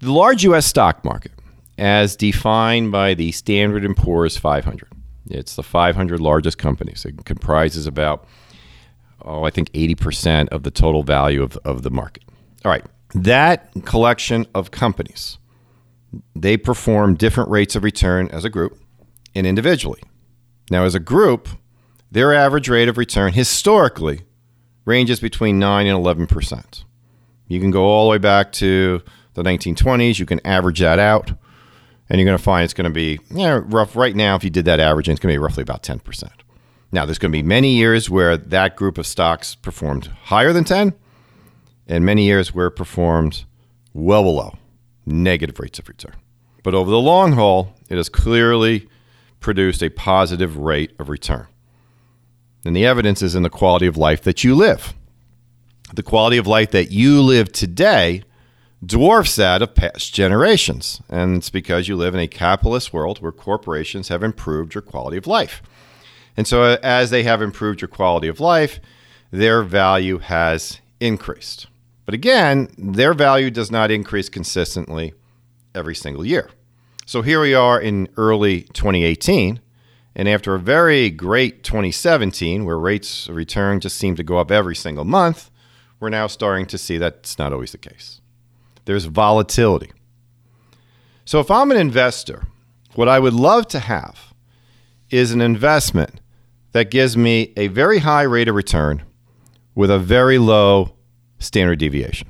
The 0.00 0.12
large 0.12 0.44
US 0.44 0.66
stock 0.66 1.04
market, 1.04 1.32
as 1.78 2.16
defined 2.16 2.92
by 2.92 3.14
the 3.14 3.32
Standard 3.32 3.96
& 3.96 3.96
Poor's 3.96 4.36
500, 4.36 4.88
it's 5.30 5.56
the 5.56 5.62
500 5.62 6.20
largest 6.20 6.58
companies. 6.58 7.04
It 7.04 7.24
comprises 7.24 7.86
about, 7.86 8.26
oh, 9.22 9.44
I 9.44 9.50
think 9.50 9.70
80% 9.72 10.48
of 10.48 10.62
the 10.62 10.70
total 10.70 11.02
value 11.02 11.42
of, 11.42 11.56
of 11.64 11.82
the 11.82 11.90
market. 11.90 12.24
All 12.64 12.70
right. 12.70 12.84
That 13.14 13.70
collection 13.84 14.46
of 14.54 14.70
companies, 14.70 15.38
they 16.34 16.56
perform 16.56 17.14
different 17.14 17.50
rates 17.50 17.76
of 17.76 17.84
return 17.84 18.28
as 18.28 18.44
a 18.44 18.50
group 18.50 18.78
and 19.34 19.46
individually. 19.46 20.02
Now, 20.70 20.84
as 20.84 20.94
a 20.94 21.00
group, 21.00 21.48
their 22.10 22.34
average 22.34 22.68
rate 22.68 22.88
of 22.88 22.98
return 22.98 23.32
historically 23.32 24.22
ranges 24.84 25.20
between 25.20 25.58
9 25.58 25.86
and 25.86 25.98
11%. 25.98 26.84
You 27.48 27.60
can 27.60 27.70
go 27.70 27.84
all 27.84 28.06
the 28.06 28.10
way 28.10 28.18
back 28.18 28.52
to 28.52 29.02
the 29.34 29.42
1920s, 29.42 30.18
you 30.18 30.26
can 30.26 30.44
average 30.46 30.80
that 30.80 30.98
out 30.98 31.32
and 32.08 32.20
you're 32.20 32.26
going 32.26 32.38
to 32.38 32.42
find 32.42 32.64
it's 32.64 32.74
going 32.74 32.90
to 32.90 32.94
be 32.94 33.18
yeah, 33.30 33.60
rough 33.64 33.96
right 33.96 34.14
now. 34.14 34.36
If 34.36 34.44
you 34.44 34.50
did 34.50 34.64
that 34.66 34.80
averaging, 34.80 35.12
it's 35.12 35.20
going 35.20 35.32
to 35.32 35.38
be 35.38 35.42
roughly 35.42 35.62
about 35.62 35.82
10%. 35.82 36.30
Now, 36.92 37.04
there's 37.04 37.18
going 37.18 37.32
to 37.32 37.38
be 37.38 37.42
many 37.42 37.74
years 37.74 38.08
where 38.08 38.36
that 38.36 38.76
group 38.76 38.96
of 38.96 39.06
stocks 39.06 39.54
performed 39.54 40.06
higher 40.24 40.52
than 40.52 40.64
10, 40.64 40.94
and 41.88 42.04
many 42.04 42.24
years 42.24 42.54
where 42.54 42.68
it 42.68 42.72
performed 42.72 43.44
well 43.92 44.22
below 44.22 44.56
negative 45.04 45.58
rates 45.58 45.78
of 45.78 45.88
return. 45.88 46.14
But 46.62 46.74
over 46.74 46.90
the 46.90 47.00
long 47.00 47.32
haul, 47.32 47.74
it 47.88 47.96
has 47.96 48.08
clearly 48.08 48.88
produced 49.40 49.82
a 49.82 49.88
positive 49.88 50.56
rate 50.56 50.92
of 50.98 51.08
return. 51.08 51.46
And 52.64 52.74
the 52.74 52.86
evidence 52.86 53.22
is 53.22 53.34
in 53.34 53.42
the 53.42 53.50
quality 53.50 53.86
of 53.86 53.96
life 53.96 54.22
that 54.22 54.42
you 54.42 54.54
live. 54.54 54.94
The 55.94 56.02
quality 56.02 56.36
of 56.36 56.46
life 56.46 56.70
that 56.72 56.90
you 56.90 57.22
live 57.22 57.52
today 57.52 58.22
dwarfs 58.84 59.36
that 59.36 59.62
of 59.62 59.74
past 59.74 60.12
generations. 60.14 61.00
And 61.08 61.36
it's 61.36 61.50
because 61.50 61.88
you 61.88 61.96
live 61.96 62.14
in 62.14 62.20
a 62.20 62.28
capitalist 62.28 62.92
world 62.92 63.20
where 63.20 63.32
corporations 63.32 64.08
have 64.08 64.22
improved 64.22 64.74
your 64.74 64.82
quality 64.82 65.16
of 65.16 65.26
life. 65.26 65.62
And 66.36 66.46
so, 66.46 66.78
as 66.82 67.10
they 67.10 67.22
have 67.22 67.40
improved 67.40 67.80
your 67.80 67.88
quality 67.88 68.28
of 68.28 68.40
life, 68.40 68.78
their 69.30 69.62
value 69.62 70.18
has 70.18 70.80
increased. 71.00 71.66
But 72.04 72.14
again, 72.14 72.68
their 72.76 73.14
value 73.14 73.50
does 73.50 73.70
not 73.70 73.90
increase 73.90 74.28
consistently 74.28 75.14
every 75.74 75.94
single 75.94 76.24
year. 76.24 76.50
So 77.04 77.22
here 77.22 77.40
we 77.40 77.54
are 77.54 77.80
in 77.80 78.08
early 78.16 78.62
2018. 78.62 79.60
And 80.14 80.28
after 80.28 80.54
a 80.54 80.58
very 80.58 81.10
great 81.10 81.62
2017, 81.62 82.64
where 82.64 82.78
rates 82.78 83.28
of 83.28 83.36
return 83.36 83.80
just 83.80 83.96
seem 83.96 84.16
to 84.16 84.22
go 84.22 84.38
up 84.38 84.50
every 84.50 84.74
single 84.74 85.04
month, 85.04 85.50
we're 86.00 86.10
now 86.10 86.26
starting 86.26 86.66
to 86.66 86.78
see 86.78 86.98
that's 86.98 87.38
not 87.38 87.52
always 87.52 87.72
the 87.72 87.78
case 87.78 88.20
there's 88.86 89.06
volatility. 89.06 89.90
So 91.24 91.40
if 91.40 91.50
I'm 91.50 91.72
an 91.72 91.76
investor, 91.76 92.44
what 92.94 93.08
I 93.08 93.18
would 93.18 93.34
love 93.34 93.66
to 93.68 93.80
have 93.80 94.32
is 95.10 95.32
an 95.32 95.40
investment 95.40 96.20
that 96.72 96.90
gives 96.90 97.16
me 97.16 97.52
a 97.56 97.66
very 97.66 97.98
high 97.98 98.22
rate 98.22 98.48
of 98.48 98.54
return 98.54 99.02
with 99.74 99.90
a 99.90 99.98
very 99.98 100.38
low 100.38 100.94
standard 101.38 101.78
deviation. 101.78 102.28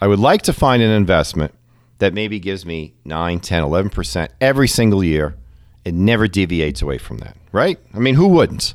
I 0.00 0.06
would 0.06 0.18
like 0.18 0.42
to 0.42 0.52
find 0.52 0.82
an 0.82 0.90
investment 0.90 1.54
that 1.98 2.14
maybe 2.14 2.40
gives 2.40 2.66
me 2.66 2.94
9, 3.04 3.40
10, 3.40 3.62
11% 3.62 4.28
every 4.40 4.68
single 4.68 5.04
year 5.04 5.36
and 5.84 6.04
never 6.04 6.26
deviates 6.26 6.82
away 6.82 6.98
from 6.98 7.18
that, 7.18 7.36
right? 7.52 7.78
I 7.92 7.98
mean, 7.98 8.14
who 8.14 8.26
wouldn't? 8.28 8.74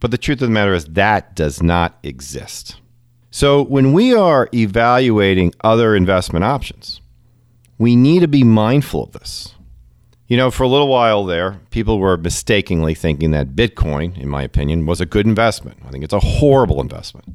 But 0.00 0.12
the 0.12 0.18
truth 0.18 0.40
of 0.40 0.48
the 0.48 0.54
matter 0.54 0.74
is 0.74 0.84
that 0.86 1.34
does 1.34 1.62
not 1.62 1.98
exist. 2.02 2.76
So 3.30 3.62
when 3.62 3.92
we 3.92 4.14
are 4.14 4.48
evaluating 4.54 5.52
other 5.62 5.94
investment 5.94 6.44
options, 6.44 7.00
we 7.76 7.94
need 7.94 8.20
to 8.20 8.28
be 8.28 8.42
mindful 8.42 9.04
of 9.04 9.12
this. 9.12 9.54
You 10.26 10.36
know, 10.36 10.50
for 10.50 10.62
a 10.62 10.68
little 10.68 10.88
while 10.88 11.24
there, 11.24 11.60
people 11.70 11.98
were 11.98 12.16
mistakenly 12.16 12.94
thinking 12.94 13.30
that 13.30 13.56
Bitcoin, 13.56 14.18
in 14.18 14.28
my 14.28 14.42
opinion, 14.42 14.84
was 14.84 15.00
a 15.00 15.06
good 15.06 15.26
investment. 15.26 15.78
I 15.86 15.90
think 15.90 16.04
it's 16.04 16.12
a 16.12 16.20
horrible 16.20 16.80
investment. 16.80 17.28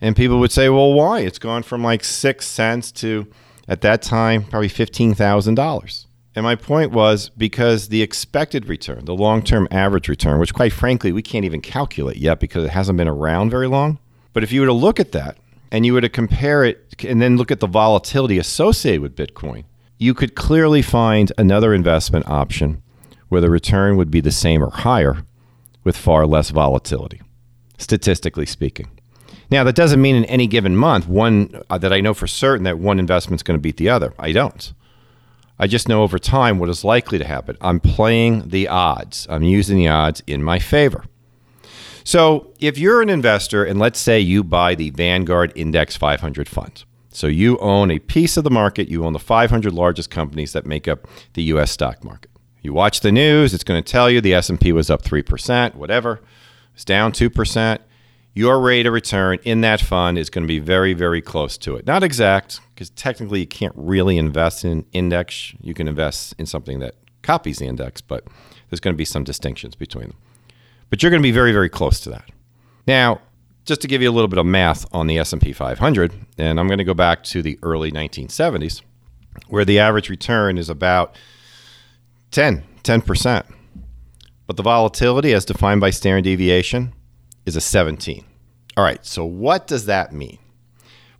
And 0.00 0.16
people 0.16 0.40
would 0.40 0.50
say, 0.50 0.68
well, 0.68 0.92
why? 0.92 1.20
It's 1.20 1.38
gone 1.38 1.62
from 1.62 1.84
like 1.84 2.02
six 2.02 2.46
cents 2.46 2.90
to, 2.92 3.26
at 3.68 3.82
that 3.82 4.02
time, 4.02 4.44
probably 4.44 4.68
$15,000. 4.68 6.06
And 6.34 6.44
my 6.44 6.54
point 6.54 6.92
was 6.92 7.28
because 7.30 7.88
the 7.88 8.02
expected 8.02 8.68
return, 8.68 9.04
the 9.04 9.14
long 9.14 9.42
term 9.42 9.68
average 9.70 10.08
return, 10.08 10.38
which 10.38 10.54
quite 10.54 10.72
frankly, 10.72 11.12
we 11.12 11.22
can't 11.22 11.44
even 11.44 11.60
calculate 11.60 12.16
yet 12.16 12.40
because 12.40 12.64
it 12.64 12.70
hasn't 12.70 12.96
been 12.96 13.08
around 13.08 13.50
very 13.50 13.68
long. 13.68 13.98
But 14.32 14.42
if 14.42 14.52
you 14.52 14.60
were 14.60 14.66
to 14.66 14.72
look 14.72 15.00
at 15.00 15.12
that 15.12 15.38
and 15.72 15.84
you 15.84 15.92
were 15.92 16.00
to 16.00 16.08
compare 16.08 16.64
it 16.64 16.94
and 17.06 17.20
then 17.20 17.36
look 17.36 17.50
at 17.50 17.60
the 17.60 17.66
volatility 17.66 18.38
associated 18.38 19.00
with 19.00 19.16
Bitcoin, 19.16 19.64
you 19.98 20.14
could 20.14 20.34
clearly 20.34 20.82
find 20.82 21.32
another 21.36 21.74
investment 21.74 22.28
option 22.28 22.82
where 23.28 23.40
the 23.40 23.50
return 23.50 23.96
would 23.96 24.10
be 24.10 24.20
the 24.20 24.32
same 24.32 24.62
or 24.62 24.70
higher 24.70 25.24
with 25.84 25.96
far 25.96 26.26
less 26.26 26.50
volatility, 26.50 27.20
statistically 27.78 28.46
speaking. 28.46 28.88
Now, 29.50 29.64
that 29.64 29.74
doesn't 29.74 30.00
mean 30.00 30.14
in 30.14 30.24
any 30.26 30.46
given 30.46 30.76
month 30.76 31.08
one 31.08 31.62
uh, 31.68 31.78
that 31.78 31.92
I 31.92 32.00
know 32.00 32.14
for 32.14 32.26
certain 32.26 32.64
that 32.64 32.78
one 32.78 32.98
investment's 33.00 33.42
going 33.42 33.58
to 33.58 33.62
beat 33.62 33.78
the 33.78 33.88
other. 33.88 34.14
I 34.18 34.32
don't. 34.32 34.72
I 35.58 35.66
just 35.66 35.88
know 35.88 36.02
over 36.02 36.18
time 36.18 36.58
what 36.58 36.68
is 36.68 36.84
likely 36.84 37.18
to 37.18 37.24
happen. 37.24 37.56
I'm 37.60 37.80
playing 37.80 38.48
the 38.48 38.68
odds. 38.68 39.26
I'm 39.28 39.42
using 39.42 39.76
the 39.78 39.88
odds 39.88 40.22
in 40.26 40.42
my 40.42 40.58
favor. 40.58 41.04
So, 42.10 42.52
if 42.58 42.76
you're 42.76 43.02
an 43.02 43.08
investor 43.08 43.62
and 43.62 43.78
let's 43.78 44.00
say 44.00 44.18
you 44.18 44.42
buy 44.42 44.74
the 44.74 44.90
Vanguard 44.90 45.52
Index 45.54 45.96
500 45.96 46.48
fund, 46.48 46.82
so 47.10 47.28
you 47.28 47.56
own 47.58 47.92
a 47.92 48.00
piece 48.00 48.36
of 48.36 48.42
the 48.42 48.50
market, 48.50 48.88
you 48.88 49.04
own 49.04 49.12
the 49.12 49.20
500 49.20 49.72
largest 49.72 50.10
companies 50.10 50.52
that 50.52 50.66
make 50.66 50.88
up 50.88 51.06
the 51.34 51.44
US 51.54 51.70
stock 51.70 52.02
market. 52.02 52.32
You 52.62 52.72
watch 52.72 52.98
the 52.98 53.12
news, 53.12 53.54
it's 53.54 53.62
going 53.62 53.80
to 53.80 53.92
tell 53.92 54.10
you 54.10 54.20
the 54.20 54.34
S&P 54.34 54.72
was 54.72 54.90
up 54.90 55.02
3%, 55.02 55.76
whatever. 55.76 56.20
It's 56.74 56.84
down 56.84 57.12
2%. 57.12 57.78
Your 58.34 58.58
rate 58.58 58.86
of 58.86 58.92
return 58.92 59.38
in 59.44 59.60
that 59.60 59.80
fund 59.80 60.18
is 60.18 60.30
going 60.30 60.42
to 60.42 60.48
be 60.48 60.58
very 60.58 60.94
very 60.94 61.22
close 61.22 61.56
to 61.58 61.76
it. 61.76 61.86
Not 61.86 62.02
exact 62.02 62.58
because 62.74 62.90
technically 62.90 63.38
you 63.38 63.46
can't 63.46 63.74
really 63.76 64.18
invest 64.18 64.64
in 64.64 64.84
index. 64.90 65.54
You 65.60 65.74
can 65.74 65.86
invest 65.86 66.34
in 66.38 66.46
something 66.46 66.80
that 66.80 66.96
copies 67.22 67.58
the 67.58 67.66
index, 67.66 68.00
but 68.00 68.26
there's 68.68 68.80
going 68.80 68.94
to 68.94 68.98
be 68.98 69.04
some 69.04 69.22
distinctions 69.22 69.76
between 69.76 70.08
them. 70.08 70.16
But 70.90 71.02
you're 71.02 71.10
going 71.10 71.22
to 71.22 71.26
be 71.26 71.32
very 71.32 71.52
very 71.52 71.68
close 71.68 72.00
to 72.00 72.10
that. 72.10 72.28
Now, 72.86 73.20
just 73.64 73.80
to 73.82 73.88
give 73.88 74.02
you 74.02 74.10
a 74.10 74.12
little 74.12 74.28
bit 74.28 74.38
of 74.38 74.46
math 74.46 74.84
on 74.92 75.06
the 75.06 75.18
S&P 75.18 75.52
500, 75.52 76.12
and 76.38 76.58
I'm 76.58 76.66
going 76.66 76.78
to 76.78 76.84
go 76.84 76.94
back 76.94 77.22
to 77.24 77.42
the 77.42 77.58
early 77.62 77.92
1970s 77.92 78.82
where 79.48 79.64
the 79.64 79.78
average 79.78 80.08
return 80.08 80.58
is 80.58 80.68
about 80.68 81.14
10, 82.30 82.64
10%. 82.82 83.46
But 84.46 84.56
the 84.56 84.62
volatility 84.62 85.32
as 85.32 85.44
defined 85.44 85.80
by 85.80 85.90
standard 85.90 86.24
deviation 86.24 86.92
is 87.46 87.56
a 87.56 87.60
17. 87.60 88.24
All 88.76 88.84
right, 88.84 89.04
so 89.04 89.24
what 89.24 89.66
does 89.66 89.86
that 89.86 90.12
mean? 90.12 90.38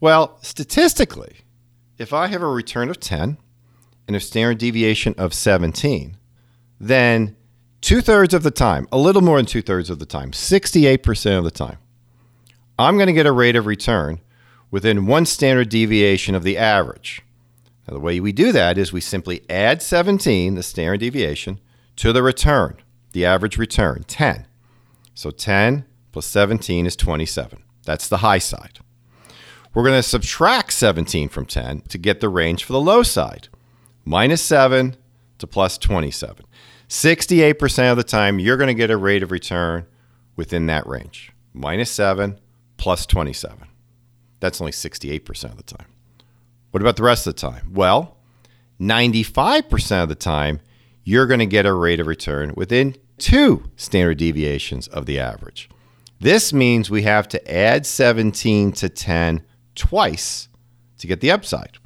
Well, 0.00 0.39
statistically, 0.43 1.37
if 1.99 2.12
I 2.12 2.29
have 2.29 2.43
a 2.43 2.49
return 2.49 2.89
of 2.91 2.99
10 2.99 3.37
and 4.07 4.17
a 4.17 4.21
standard 4.21 4.59
deviation 4.59 5.15
of 5.19 5.35
17, 5.35 6.17
then 6.81 7.37
two 7.81 8.01
thirds 8.01 8.35
of 8.35 8.43
the 8.43 8.51
time, 8.51 8.87
a 8.93 8.99
little 8.99 9.23
more 9.23 9.37
than 9.37 9.47
two 9.47 9.63
thirds 9.63 9.91
of 9.91 9.99
the 9.99 10.07
time, 10.07 10.33
68% 10.33 11.39
of 11.39 11.45
the 11.45 11.51
time, 11.51 11.79
I'm 12.79 12.97
going 12.97 13.09
to 13.09 13.13
get 13.13 13.27
a 13.27 13.33
rate 13.33 13.57
of 13.57 13.67
return 13.67 14.21
within 14.71 15.07
one 15.07 15.27
standard 15.27 15.69
deviation 15.69 16.35
of 16.35 16.45
the 16.45 16.57
average. 16.57 17.23
Now, 17.87 17.95
the 17.95 18.01
way 18.01 18.21
we 18.21 18.33
do 18.33 18.53
that 18.53 18.79
is 18.79 18.93
we 18.93 19.01
simply 19.01 19.43
add 19.51 19.83
17, 19.83 20.55
the 20.55 20.63
standard 20.63 21.01
deviation, 21.01 21.61
to 21.97 22.13
the 22.13 22.23
return, 22.23 22.77
the 23.13 23.25
average 23.27 23.59
return, 23.59 24.05
10. 24.05 24.47
So 25.15 25.31
10 25.31 25.85
plus 26.13 26.27
17 26.27 26.87
is 26.87 26.97
27. 26.97 27.63
That's 27.85 28.09
the 28.09 28.19
high 28.19 28.39
side. 28.39 28.79
We're 29.75 29.85
going 29.85 29.99
to 29.99 30.03
subtract 30.03 30.73
17 30.73 31.29
from 31.29 31.47
10 31.47 31.83
to 31.83 31.99
get 31.99 32.21
the 32.21 32.29
range 32.29 32.65
for 32.65 32.73
the 32.73 32.81
low 32.81 33.03
side, 33.03 33.49
minus 34.05 34.43
7 34.43 34.97
to 35.39 35.47
plus 35.47 35.79
27. 35.79 36.45
68% 36.91 37.93
of 37.93 37.97
the 37.97 38.03
time, 38.03 38.41
you're 38.41 38.57
going 38.57 38.67
to 38.67 38.75
get 38.75 38.91
a 38.91 38.97
rate 38.97 39.23
of 39.23 39.31
return 39.31 39.87
within 40.35 40.67
that 40.67 40.89
range, 40.89 41.31
minus 41.55 41.89
7 41.93 42.39
plus 42.79 43.07
27. 43.07 43.69
That's 44.41 44.61
only 44.61 44.73
68% 44.73 45.45
of 45.45 45.57
the 45.57 45.63
time. 45.63 45.87
What 46.73 46.83
about 46.83 46.97
the 46.97 47.05
rest 47.05 47.29
of 47.29 47.37
the 47.37 47.41
time? 47.41 47.73
Well, 47.73 48.17
95% 48.81 50.03
of 50.03 50.09
the 50.09 50.17
time, 50.17 50.59
you're 51.05 51.29
going 51.29 51.39
to 51.39 51.47
get 51.47 51.65
a 51.65 51.73
rate 51.73 52.01
of 52.01 52.09
return 52.09 52.55
within 52.57 52.97
two 53.19 53.71
standard 53.77 54.19
deviations 54.19 54.89
of 54.89 55.07
the 55.07 55.21
average. 55.21 55.71
This 56.19 56.53
means 56.53 56.91
we 56.91 57.03
have 57.03 57.29
to 57.29 57.53
add 57.53 57.87
17 57.87 58.73
to 58.73 58.89
10 58.89 59.45
twice 59.77 60.49
to 60.99 61.07
get 61.07 61.21
the 61.21 61.31
upside. 61.31 61.79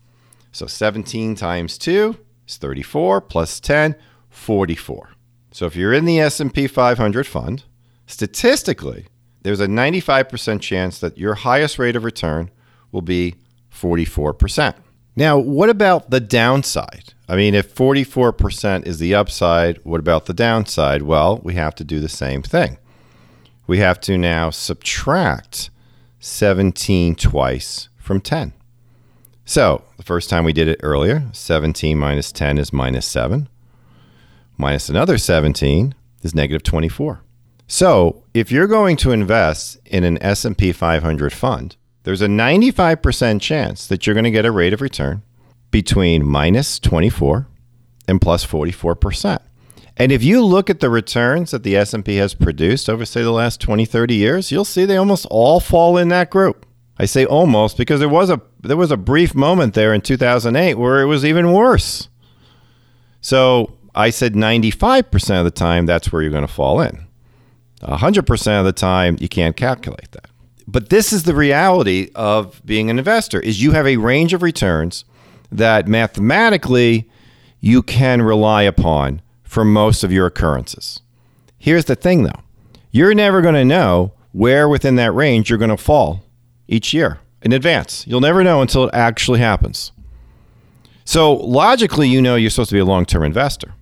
So 0.51 0.67
17 0.67 1.35
times 1.35 1.77
2 1.77 2.17
is 2.49 2.57
34 2.57 3.21
plus 3.21 3.61
10 3.61 3.97
44. 4.35 5.11
So 5.53 5.67
if 5.67 5.77
you're 5.77 5.93
in 5.93 6.05
the 6.05 6.21
S&P 6.21 6.67
500 6.67 7.27
fund, 7.27 7.65
statistically, 8.07 9.07
there's 9.43 9.61
a 9.61 9.67
95% 9.67 10.61
chance 10.61 10.99
that 10.99 11.17
your 11.17 11.35
highest 11.35 11.79
rate 11.79 11.97
of 11.97 12.05
return 12.05 12.51
will 12.91 13.03
be 13.03 13.37
44%. 13.73 14.75
Now, 15.17 15.39
what 15.39 15.71
about 15.71 16.11
the 16.11 16.21
downside? 16.21 17.15
I 17.29 17.37
mean, 17.37 17.55
if 17.55 17.75
44% 17.75 18.87
is 18.87 18.99
the 18.99 19.15
upside, 19.15 19.79
what 19.85 20.01
about 20.01 20.27
the 20.27 20.35
downside? 20.35 21.03
Well, 21.03 21.41
we 21.45 21.55
have 21.55 21.75
to 21.77 21.85
do 21.85 22.01
the 22.01 22.09
same 22.09 22.43
thing. 22.43 22.79
We 23.67 23.79
have 23.79 24.01
to 24.03 24.19
now 24.19 24.51
subtract 24.51 25.71
17 26.19 27.15
twice 27.15 27.89
from 27.97 28.21
10. 28.21 28.53
So, 29.45 29.85
the 29.97 30.03
first 30.03 30.29
time 30.29 30.45
we 30.45 30.53
did 30.53 30.69
it 30.69 30.81
earlier, 30.83 31.29
17 31.33 31.99
minus 31.99 32.33
10 32.33 32.59
is 32.59 32.73
minus 32.73 33.07
7. 33.07 33.49
Minus 34.57 34.89
another 34.89 35.19
17 35.19 35.95
is 36.23 36.35
negative 36.35 36.63
24. 36.63 37.23
So, 37.67 38.25
if 38.35 38.53
you're 38.53 38.67
going 38.67 38.97
to 38.99 39.11
invest 39.13 39.79
in 39.87 40.05
an 40.05 40.23
S&P 40.23 40.73
500 40.73 41.33
fund, 41.33 41.77
there's 42.03 42.21
a 42.21 42.27
95% 42.27 43.41
chance 43.41 43.87
that 43.87 44.07
you're 44.07 44.15
going 44.15 44.25
to 44.25 44.31
get 44.31 44.45
a 44.45 44.51
rate 44.51 44.75
of 44.75 44.83
return 44.83 45.23
between 45.71 46.27
minus 46.27 46.79
24 46.79 47.49
and 48.07 48.21
plus 48.21 48.47
44%. 48.47 49.39
And 49.97 50.13
if 50.13 50.23
you 50.23 50.45
look 50.45 50.69
at 50.69 50.81
the 50.81 50.91
returns 50.91 51.53
that 51.53 51.63
the 51.63 51.77
S&P 51.77 52.17
has 52.17 52.35
produced 52.35 52.91
over 52.91 53.05
say 53.05 53.23
the 53.23 53.31
last 53.31 53.61
20, 53.61 53.85
30 53.85 54.15
years, 54.15 54.53
you'll 54.53 54.65
see 54.65 54.85
they 54.85 54.97
almost 54.97 55.27
all 55.31 55.61
fall 55.61 55.97
in 55.97 56.09
that 56.09 56.31
group. 56.31 56.67
I 56.99 57.07
say 57.07 57.25
almost 57.25 57.77
because 57.77 58.01
there 58.01 58.09
was 58.09 58.31
a 58.31 58.41
there 58.61 58.77
was 58.77 58.93
a 58.93 58.97
brief 58.97 59.35
moment 59.35 59.75
there 59.75 59.93
in 59.93 60.01
2008 60.01 60.75
where 60.75 61.01
it 61.01 61.07
was 61.07 61.25
even 61.25 61.53
worse. 61.53 62.09
So, 63.21 63.77
I 63.95 64.11
said 64.11 64.35
95% 64.35 65.39
of 65.39 65.45
the 65.45 65.51
time 65.51 65.87
that's 65.87 66.13
where 66.13 66.23
you're 66.23 66.31
going 66.31 66.47
to 66.47 66.53
fall 66.53 66.81
in. 66.81 67.07
100% 67.83 68.59
of 68.59 68.65
the 68.65 68.73
time, 68.73 69.17
you 69.21 69.29
can't 69.29 69.57
calculate 69.57 70.11
that. 70.13 70.31
But 70.67 70.89
this 70.89 71.13
is 71.13 71.25
the 71.25 71.35
reality 71.35 72.11
of 72.15 72.65
being 72.65 72.89
an 72.91 72.99
investor 72.99 73.39
is 73.41 73.63
you 73.63 73.73
have 73.73 73.87
a 73.87 73.99
range 73.99 74.33
of 74.33 74.43
returns 74.43 75.05
that 75.53 75.87
mathematically 75.87 77.11
you 77.61 77.83
can 77.83 78.23
rely 78.23 78.63
upon 78.63 79.21
for 79.43 79.65
most 79.65 80.03
of 80.03 80.11
your 80.11 80.27
occurrences. 80.27 81.01
Here's 81.59 81.85
the 81.85 81.95
thing 81.95 82.25
though. 82.25 82.41
You're 82.91 83.15
never 83.15 83.43
going 83.43 83.55
to 83.55 83.65
know 83.65 84.13
where 84.33 84.69
within 84.69 84.97
that 84.97 85.13
range 85.13 85.49
you're 85.49 85.59
going 85.59 85.71
to 85.71 85.77
fall 85.77 86.25
each 86.67 86.95
year 86.95 87.21
in 87.43 87.53
advance. 87.53 88.07
You'll 88.07 88.21
never 88.21 88.43
know 88.43 88.63
until 88.63 88.85
it 88.85 88.95
actually 88.95 89.41
happens. 89.41 89.93
So 91.05 91.35
logically, 91.35 92.09
you 92.09 92.23
know 92.23 92.35
you're 92.35 92.51
supposed 92.51 92.71
to 92.71 92.75
be 92.75 92.81
a 92.81 92.85
long-term 92.85 93.23
investor. 93.23 93.75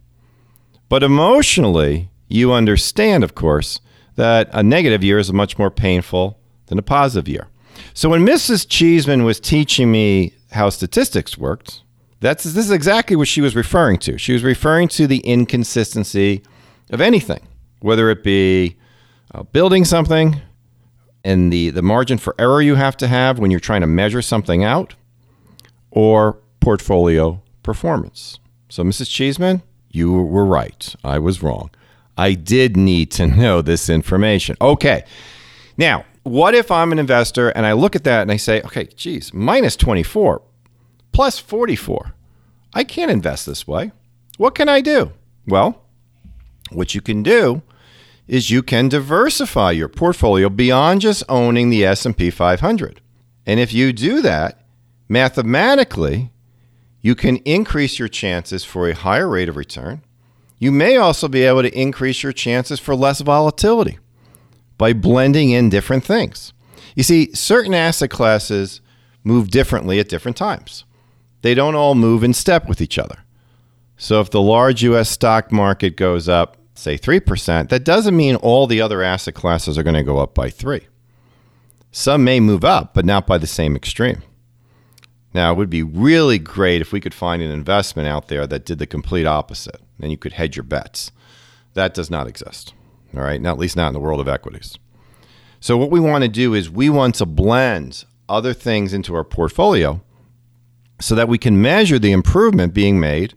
But 0.92 1.02
emotionally, 1.02 2.10
you 2.28 2.52
understand, 2.52 3.24
of 3.24 3.34
course, 3.34 3.80
that 4.16 4.50
a 4.52 4.62
negative 4.62 5.02
year 5.02 5.18
is 5.18 5.32
much 5.32 5.58
more 5.58 5.70
painful 5.70 6.38
than 6.66 6.78
a 6.78 6.82
positive 6.82 7.26
year. 7.26 7.48
So 7.94 8.10
when 8.10 8.26
Mrs. 8.26 8.68
Cheeseman 8.68 9.24
was 9.24 9.40
teaching 9.40 9.90
me 9.90 10.34
how 10.50 10.68
statistics 10.68 11.38
worked, 11.38 11.82
that's 12.20 12.44
this 12.44 12.66
is 12.66 12.70
exactly 12.70 13.16
what 13.16 13.26
she 13.26 13.40
was 13.40 13.56
referring 13.56 14.00
to. 14.00 14.18
She 14.18 14.34
was 14.34 14.42
referring 14.42 14.88
to 14.88 15.06
the 15.06 15.20
inconsistency 15.20 16.42
of 16.90 17.00
anything, 17.00 17.48
whether 17.80 18.10
it 18.10 18.22
be 18.22 18.76
uh, 19.34 19.44
building 19.44 19.86
something 19.86 20.42
and 21.24 21.50
the, 21.50 21.70
the 21.70 21.80
margin 21.80 22.18
for 22.18 22.34
error 22.38 22.60
you 22.60 22.74
have 22.74 22.98
to 22.98 23.08
have 23.08 23.38
when 23.38 23.50
you're 23.50 23.60
trying 23.60 23.80
to 23.80 23.86
measure 23.86 24.20
something 24.20 24.62
out, 24.62 24.94
or 25.90 26.38
portfolio 26.60 27.40
performance. 27.62 28.40
So, 28.68 28.84
Mrs. 28.84 29.08
Cheeseman, 29.08 29.62
you 29.92 30.12
were 30.12 30.44
right. 30.44 30.94
I 31.04 31.18
was 31.18 31.42
wrong. 31.42 31.70
I 32.16 32.34
did 32.34 32.76
need 32.76 33.10
to 33.12 33.26
know 33.42 33.62
this 33.62 33.88
information. 33.88 34.56
Okay. 34.60 35.04
Now, 35.76 36.04
what 36.24 36.54
if 36.54 36.70
I'm 36.70 36.92
an 36.92 36.98
investor 36.98 37.48
and 37.50 37.66
I 37.66 37.72
look 37.72 37.96
at 37.96 38.04
that 38.04 38.22
and 38.22 38.32
I 38.32 38.36
say, 38.36 38.62
okay, 38.62 38.88
geez, 38.96 39.32
minus 39.32 39.76
24 39.76 40.42
plus 41.12 41.38
44. 41.38 42.14
I 42.74 42.84
can't 42.84 43.10
invest 43.10 43.46
this 43.46 43.66
way. 43.68 43.92
What 44.38 44.54
can 44.54 44.68
I 44.68 44.80
do? 44.80 45.12
Well, 45.46 45.82
what 46.70 46.94
you 46.94 47.00
can 47.00 47.22
do 47.22 47.62
is 48.26 48.50
you 48.50 48.62
can 48.62 48.88
diversify 48.88 49.72
your 49.72 49.88
portfolio 49.88 50.48
beyond 50.48 51.02
just 51.02 51.22
owning 51.28 51.68
the 51.68 51.84
S&P 51.84 52.30
500. 52.30 53.00
And 53.44 53.60
if 53.60 53.72
you 53.72 53.92
do 53.92 54.22
that, 54.22 54.64
mathematically, 55.08 56.30
you 57.02 57.14
can 57.14 57.36
increase 57.38 57.98
your 57.98 58.08
chances 58.08 58.64
for 58.64 58.88
a 58.88 58.94
higher 58.94 59.28
rate 59.28 59.48
of 59.48 59.56
return. 59.56 60.02
You 60.58 60.70
may 60.70 60.96
also 60.96 61.26
be 61.26 61.42
able 61.42 61.62
to 61.62 61.78
increase 61.78 62.22
your 62.22 62.32
chances 62.32 62.78
for 62.78 62.94
less 62.94 63.20
volatility 63.20 63.98
by 64.78 64.92
blending 64.92 65.50
in 65.50 65.68
different 65.68 66.04
things. 66.04 66.52
You 66.94 67.02
see, 67.02 67.34
certain 67.34 67.74
asset 67.74 68.10
classes 68.10 68.80
move 69.24 69.50
differently 69.50 69.98
at 69.98 70.08
different 70.08 70.36
times. 70.36 70.84
They 71.42 71.54
don't 71.54 71.74
all 71.74 71.96
move 71.96 72.22
in 72.22 72.32
step 72.32 72.68
with 72.68 72.80
each 72.80 72.98
other. 72.98 73.18
So 73.96 74.20
if 74.20 74.30
the 74.30 74.40
large 74.40 74.82
US 74.84 75.10
stock 75.10 75.50
market 75.50 75.96
goes 75.96 76.28
up, 76.28 76.56
say 76.74 76.96
3%, 76.96 77.68
that 77.68 77.84
doesn't 77.84 78.16
mean 78.16 78.36
all 78.36 78.66
the 78.66 78.80
other 78.80 79.02
asset 79.02 79.34
classes 79.34 79.76
are 79.76 79.82
going 79.82 79.94
to 79.94 80.02
go 80.04 80.18
up 80.18 80.34
by 80.34 80.50
3. 80.50 80.86
Some 81.90 82.24
may 82.24 82.40
move 82.40 82.64
up, 82.64 82.94
but 82.94 83.04
not 83.04 83.26
by 83.26 83.38
the 83.38 83.46
same 83.46 83.76
extreme. 83.76 84.22
Now, 85.34 85.52
it 85.52 85.56
would 85.56 85.70
be 85.70 85.82
really 85.82 86.38
great 86.38 86.82
if 86.82 86.92
we 86.92 87.00
could 87.00 87.14
find 87.14 87.42
an 87.42 87.50
investment 87.50 88.08
out 88.08 88.28
there 88.28 88.46
that 88.46 88.66
did 88.66 88.78
the 88.78 88.86
complete 88.86 89.26
opposite, 89.26 89.80
and 90.00 90.10
you 90.10 90.18
could 90.18 90.34
hedge 90.34 90.56
your 90.56 90.64
bets. 90.64 91.10
That 91.74 91.94
does 91.94 92.10
not 92.10 92.26
exist. 92.26 92.74
All 93.14 93.22
right, 93.22 93.40
not, 93.40 93.52
at 93.52 93.58
least 93.58 93.76
not 93.76 93.88
in 93.88 93.94
the 93.94 94.00
world 94.00 94.20
of 94.20 94.28
equities. 94.28 94.78
So, 95.60 95.76
what 95.76 95.90
we 95.90 96.00
want 96.00 96.22
to 96.22 96.28
do 96.28 96.54
is 96.54 96.68
we 96.68 96.90
want 96.90 97.14
to 97.16 97.26
blend 97.26 98.04
other 98.28 98.52
things 98.52 98.92
into 98.92 99.14
our 99.14 99.24
portfolio 99.24 100.02
so 101.00 101.14
that 101.14 101.28
we 101.28 101.38
can 101.38 101.60
measure 101.60 101.98
the 101.98 102.12
improvement 102.12 102.74
being 102.74 103.00
made 103.00 103.34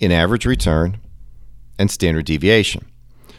in 0.00 0.12
average 0.12 0.46
return 0.46 1.00
and 1.78 1.90
standard 1.90 2.26
deviation. 2.26 2.86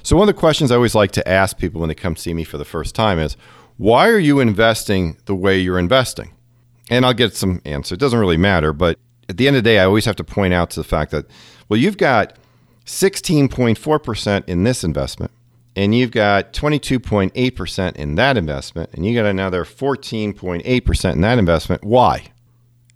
So, 0.04 0.16
one 0.16 0.30
of 0.30 0.36
the 0.36 0.40
questions 0.40 0.72
I 0.72 0.76
always 0.76 0.96
like 0.96 1.12
to 1.14 1.28
ask 1.28 1.58
people 1.58 1.82
when 1.82 1.90
they 1.90 1.96
come 1.96 2.16
see 2.16 2.34
me 2.34 2.44
for 2.44 2.58
the 2.58 2.66
first 2.66 2.96
time 2.96 3.20
is 3.20 3.36
why 3.78 4.10
are 4.10 4.20
you 4.20 4.40
investing 4.40 5.18
the 5.26 5.36
way 5.36 5.60
you're 5.60 5.80
investing? 5.80 6.32
And 6.90 7.06
I'll 7.06 7.14
get 7.14 7.36
some 7.36 7.62
answer. 7.66 7.94
It 7.94 8.00
doesn't 8.00 8.20
really 8.20 8.38
matter, 8.38 8.74
but 8.74 8.98
at 9.30 9.38
the 9.38 9.48
end 9.48 9.56
of 9.56 9.64
the 9.64 9.70
day, 9.70 9.80
I 9.80 9.86
always 9.86 10.06
have 10.06 10.16
to 10.18 10.24
point 10.24 10.54
out 10.54 10.72
to 10.72 10.80
the 10.80 10.84
fact 10.84 11.12
that, 11.12 11.26
well, 11.70 11.80
you've 11.80 11.98
got 11.98 12.36
16.4% 12.86 14.44
in 14.48 14.64
this 14.64 14.84
investment, 14.84 15.32
and 15.76 15.94
you've 15.94 16.12
got 16.12 16.52
22.8% 16.54 17.96
in 17.96 18.16
that 18.16 18.38
investment, 18.38 18.90
and 18.94 19.06
you 19.06 19.14
got 19.14 19.28
another 19.28 19.64
14.8% 19.64 21.14
in 21.14 21.22
that 21.22 21.38
investment. 21.38 21.84
Why? 21.84 22.32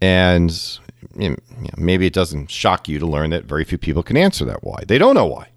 And 0.01 0.79
you 1.15 1.29
know, 1.29 1.35
maybe 1.77 2.07
it 2.07 2.13
doesn't 2.13 2.49
shock 2.49 2.87
you 2.87 2.97
to 2.99 3.05
learn 3.05 3.29
that 3.29 3.45
very 3.45 3.63
few 3.63 3.77
people 3.77 4.03
can 4.03 4.17
answer 4.17 4.45
that 4.45 4.63
why. 4.63 4.83
They 4.87 4.97
don't 4.97 5.15
know 5.15 5.27
why. 5.27 5.49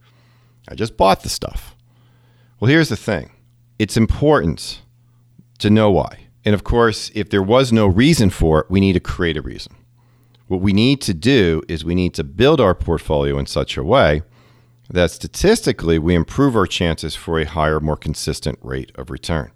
I 0.69 0.75
just 0.75 0.97
bought 0.97 1.23
the 1.23 1.29
stuff. 1.29 1.75
Well, 2.61 2.71
here's 2.71 2.89
the 2.89 2.97
thing 2.97 3.31
it's 3.79 3.97
important 3.97 4.83
to 5.59 5.71
know 5.71 5.91
why. 5.91 6.26
And 6.47 6.55
of 6.55 6.63
course, 6.63 7.11
if 7.13 7.29
there 7.29 7.43
was 7.43 7.73
no 7.73 7.89
reason 7.89 8.31
for 8.31 8.61
it, 8.61 8.71
we 8.71 8.79
need 8.79 8.93
to 8.93 9.01
create 9.01 9.37
a 9.37 9.43
reason. 9.43 9.75
What 10.47 10.61
we 10.61 10.73
need 10.73 11.01
to 11.03 11.13
do 11.13 11.61
is 11.69 11.85
we 11.85 11.97
need 11.97 12.15
to 12.15 12.23
build 12.25 12.61
our 12.61 12.75
portfolio 12.75 13.37
in 13.37 13.47
such 13.47 13.77
a 13.77 13.83
way 13.83 14.23
that 14.89 15.11
statistically 15.11 15.99
we 15.99 16.15
improve 16.15 16.55
our 16.55 16.69
chances 16.69 17.17
for 17.17 17.41
a 17.41 17.45
higher, 17.45 17.81
more 17.81 17.97
consistent 17.97 18.61
rate 18.63 18.93
of 18.95 19.11
return. 19.11 19.51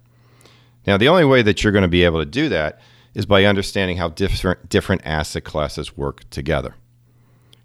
Now, 0.85 0.97
the 0.97 1.07
only 1.07 1.23
way 1.23 1.41
that 1.43 1.63
you're 1.63 1.71
going 1.71 1.83
to 1.83 1.87
be 1.87 2.03
able 2.03 2.19
to 2.19 2.25
do 2.25 2.49
that 2.49 2.81
is 3.13 3.25
by 3.25 3.45
understanding 3.45 3.95
how 3.95 4.09
different, 4.09 4.67
different 4.67 5.01
asset 5.05 5.45
classes 5.45 5.95
work 5.95 6.29
together. 6.29 6.75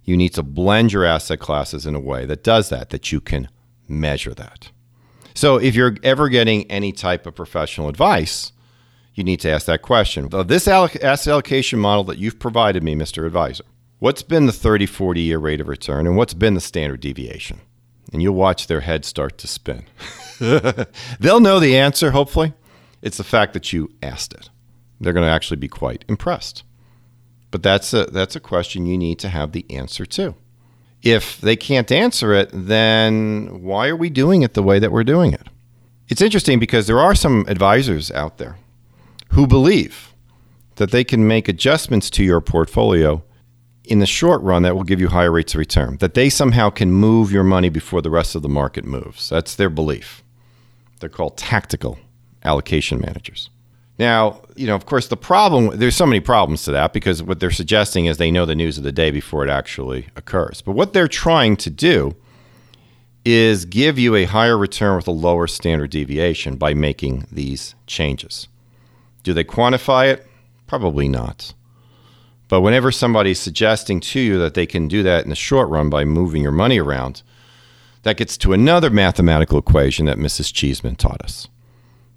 You 0.04 0.16
need 0.16 0.35
to 0.35 0.45
blend 0.45 0.92
your 0.92 1.04
asset 1.04 1.40
classes 1.40 1.85
in 1.85 1.97
a 1.97 2.00
way 2.00 2.26
that 2.26 2.45
does 2.45 2.68
that, 2.68 2.90
that 2.90 3.11
you 3.11 3.21
can 3.21 3.49
measure 3.88 4.35
that. 4.35 4.71
So, 5.35 5.56
if 5.56 5.75
you're 5.75 5.97
ever 6.04 6.28
getting 6.28 6.71
any 6.71 6.92
type 6.92 7.26
of 7.26 7.35
professional 7.35 7.88
advice, 7.88 8.52
you 9.17 9.25
need 9.25 9.41
to 9.41 9.51
ask 9.51 9.67
that 9.67 9.83
question. 9.83 10.29
This 10.47 10.69
asset 10.69 11.27
allocation 11.27 11.81
model 11.81 12.05
that 12.05 12.19
you've 12.19 12.39
provided 12.39 12.85
me, 12.85 12.95
Mr. 12.95 13.27
Advisor, 13.27 13.65
what's 13.99 14.23
been 14.23 14.47
the 14.47 14.52
30, 14.52 14.87
40 14.87 15.21
year 15.21 15.39
rate 15.39 15.61
of 15.61 15.69
return 15.69 16.07
and 16.07 16.17
what's 16.17 16.35
been 16.35 16.55
the 16.55 16.61
standard 16.61 17.00
deviation? 17.00 17.61
And 18.13 18.23
you'll 18.23 18.35
watch 18.35 18.69
their 18.69 18.83
head 18.83 19.05
start 19.05 19.39
to 19.39 19.49
spin. 19.49 19.87
They'll 21.19 21.41
know 21.41 21.59
the 21.59 21.76
answer, 21.76 22.13
hopefully. 22.13 22.52
It's 23.02 23.17
the 23.17 23.25
fact 23.25 23.52
that 23.55 23.73
you 23.73 23.91
asked 24.02 24.33
it 24.33 24.50
they're 25.00 25.13
going 25.13 25.26
to 25.26 25.33
actually 25.33 25.59
be 25.59 25.69
quite 25.69 26.05
impressed. 26.09 26.63
But 27.50 27.63
that's 27.63 27.93
a, 27.93 28.07
that's 28.07 28.37
a 28.37 28.41
question 28.41 28.87
you 28.87 28.99
need 28.99 29.19
to 29.21 29.29
have 29.29 29.52
the 29.52 29.67
answer 29.71 30.07
to. 30.07 30.35
If 31.02 31.41
they 31.41 31.57
can't 31.57 31.93
answer 31.93 32.33
it, 32.33 32.50
then 32.52 33.63
why 33.63 33.89
are 33.89 33.97
we 33.97 34.11
doing 34.11 34.43
it 34.43 34.55
the 34.55 34.63
way 34.63 34.79
that 34.79 34.91
we're 34.91 35.05
doing 35.05 35.33
it? 35.33 35.47
It's 36.09 36.23
interesting 36.23 36.59
because 36.59 36.87
there 36.87 36.99
are 36.99 37.15
some 37.15 37.45
advisors 37.49 38.11
out 38.11 38.39
there 38.39 38.57
who 39.30 39.47
believe 39.47 40.15
that 40.76 40.91
they 40.91 41.04
can 41.04 41.26
make 41.26 41.49
adjustments 41.49 42.10
to 42.10 42.25
your 42.25 42.41
portfolio 42.41 43.23
in 43.84 43.99
the 44.00 44.06
short 44.06 44.43
run 44.43 44.62
that 44.62 44.75
will 44.75 44.84
give 44.84 45.00
you 45.00 45.08
higher 45.08 45.30
rates 45.30 45.54
of 45.54 45.58
return, 45.58 45.97
that 45.99 46.15
they 46.15 46.28
somehow 46.28 46.71
can 46.71 46.91
move 46.91 47.30
your 47.30 47.45
money 47.45 47.69
before 47.69 48.02
the 48.02 48.10
rest 48.10 48.34
of 48.34 48.43
the 48.43 48.49
market 48.49 48.84
moves. 48.84 49.28
That's 49.28 49.54
their 49.54 49.71
belief. 49.71 50.23
They're 51.00 51.08
called 51.08 51.36
tactical 51.36 51.99
allocation 52.45 53.00
managers. 53.00 53.50
Now, 53.99 54.43
you 54.56 54.67
know, 54.67 54.75
of 54.75 54.84
course, 54.84 55.08
the 55.08 55.17
problem, 55.17 55.78
there's 55.78 55.97
so 55.97 56.04
many 56.04 56.21
problems 56.21 56.65
to 56.65 56.73
that 56.73 56.93
because 56.93 57.23
what 57.23 57.41
they're 57.41 57.50
suggesting 57.50 58.06
is 58.06 58.19
they 58.19 58.30
know 58.30 58.45
the 58.45 58.54
news 58.54 58.76
of 58.76 58.84
the 58.84 58.93
day 58.93 59.10
before 59.10 59.45
it 59.45 59.50
actually 59.50 60.08
occurs. 60.17 60.60
But 60.60 60.73
what 60.73 60.93
they're 60.93 61.08
trying 61.08 61.56
to 61.58 61.71
do 61.71 62.15
is 63.25 63.65
give 63.65 63.99
you 63.99 64.15
a 64.15 64.25
higher 64.25 64.58
return 64.58 64.97
with 64.97 65.08
a 65.08 65.12
lower 65.12 65.47
standard 65.47 65.91
deviation 65.91 66.56
by 66.56 66.75
making 66.75 67.26
these 67.32 67.75
changes. 67.86 68.49
Do 69.26 69.34
they 69.34 69.43
quantify 69.43 70.12
it? 70.12 70.25
Probably 70.69 71.08
not. 71.08 71.52
But 72.47 72.60
whenever 72.60 72.93
somebody's 72.93 73.41
suggesting 73.41 73.99
to 74.00 74.21
you 74.21 74.39
that 74.39 74.54
they 74.54 74.67
can 74.67 74.86
do 74.86 75.02
that 75.02 75.25
in 75.25 75.30
the 75.30 75.36
short 75.36 75.69
run 75.69 75.91
by 75.91 76.04
moving 76.04 76.43
your 76.43 76.52
money 76.52 76.78
around, 76.78 77.23
that 78.04 78.17
gets 78.17 78.36
to 78.39 78.52
another 78.52 78.89
mathematical 78.89 79.58
equation 79.58 80.06
that 80.06 80.17
Mrs. 80.17 80.54
Cheeseman 80.54 80.95
taught 80.95 81.23
us 81.23 81.49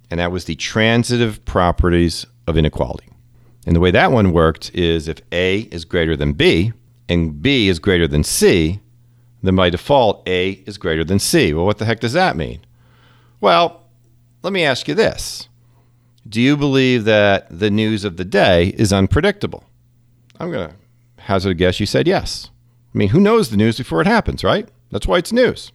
and 0.10 0.20
that 0.20 0.32
was 0.32 0.46
the 0.46 0.56
transitive 0.56 1.44
properties 1.46 2.28
of 2.48 2.58
inequality. 2.58 3.10
And 3.66 3.76
the 3.76 3.80
way 3.80 3.92
that 3.92 4.12
one 4.12 4.32
worked 4.32 4.72
is 4.74 5.08
if 5.08 5.20
A 5.32 5.62
is 5.72 5.86
greater 5.86 6.16
than 6.16 6.34
B 6.34 6.74
and 7.08 7.42
B 7.42 7.68
is 7.68 7.80
greater 7.80 8.08
than 8.08 8.24
C, 8.24 8.80
then 9.42 9.56
by 9.56 9.70
default, 9.70 10.28
A 10.28 10.52
is 10.68 10.78
greater 10.78 11.04
than 11.04 11.20
C. 11.20 11.54
Well, 11.54 11.66
what 11.66 11.78
the 11.80 11.86
heck 11.86 12.00
does 12.00 12.14
that 12.14 12.36
mean? 12.36 12.62
Well, 13.42 13.84
let 14.42 14.54
me 14.54 14.64
ask 14.64 14.88
you 14.88 14.96
this 14.96 15.50
Do 16.30 16.42
you 16.42 16.56
believe 16.56 17.06
that 17.06 17.48
the 17.50 17.72
news 17.72 18.06
of 18.06 18.18
the 18.18 18.26
day 18.26 18.68
is 18.78 18.94
unpredictable? 18.94 19.64
I'm 20.40 20.52
going 20.52 20.70
to 20.70 20.76
hazard 21.24 21.50
a 21.50 21.54
guess 21.56 21.80
you 21.80 21.88
said 21.88 22.08
yes. 22.08 22.52
I 22.94 22.98
mean, 22.98 23.10
who 23.10 23.20
knows 23.20 23.50
the 23.50 23.58
news 23.58 23.80
before 23.80 24.00
it 24.00 24.08
happens, 24.08 24.44
right? 24.44 24.70
That's 24.92 25.08
why 25.08 25.18
it's 25.18 25.34
news. 25.34 25.72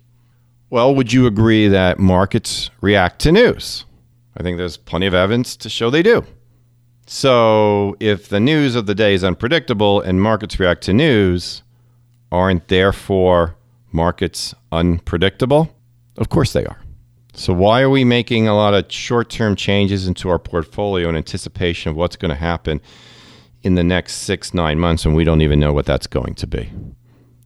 Well, 0.71 0.95
would 0.95 1.12
you 1.12 1.27
agree 1.27 1.67
that 1.69 1.99
markets 1.99 2.71
react 2.81 3.21
to 3.23 3.33
news? 3.33 3.85
I 4.37 4.45
think 4.45 4.57
there's 4.59 4.77
plenty 4.77 5.07
of 5.07 5.14
evidence 5.14 5.57
to 5.57 5.69
show 5.69 5.90
they 5.90 6.03
do. 6.03 6.25
So, 7.07 7.97
if 7.99 8.29
the 8.29 8.40
news 8.40 8.77
of 8.77 8.87
the 8.87 8.95
day 8.95 9.14
is 9.14 9.25
unpredictable 9.25 10.01
and 10.01 10.23
markets 10.23 10.59
react 10.61 10.83
to 10.85 10.95
news, 10.95 11.62
aren't 12.33 12.69
therefore 12.69 13.57
markets 13.93 14.55
unpredictable? 14.73 15.75
Of 16.17 16.29
course 16.29 16.53
they 16.53 16.64
are. 16.64 16.79
So, 17.37 17.53
why 17.53 17.83
are 17.83 17.90
we 17.90 18.05
making 18.05 18.47
a 18.47 18.55
lot 18.55 18.75
of 18.75 18.90
short 18.92 19.29
term 19.29 19.57
changes 19.57 20.07
into 20.07 20.29
our 20.29 20.38
portfolio 20.38 21.09
in 21.09 21.16
anticipation 21.16 21.90
of 21.90 21.97
what's 21.97 22.14
going 22.14 22.31
to 22.31 22.37
happen 22.37 22.81
in 23.64 23.75
the 23.75 23.83
next 23.83 24.14
six, 24.18 24.55
nine 24.55 24.79
months 24.79 25.05
when 25.05 25.14
we 25.14 25.25
don't 25.25 25.40
even 25.40 25.59
know 25.59 25.73
what 25.73 25.85
that's 25.85 26.07
going 26.07 26.35
to 26.37 26.47
be? 26.47 26.70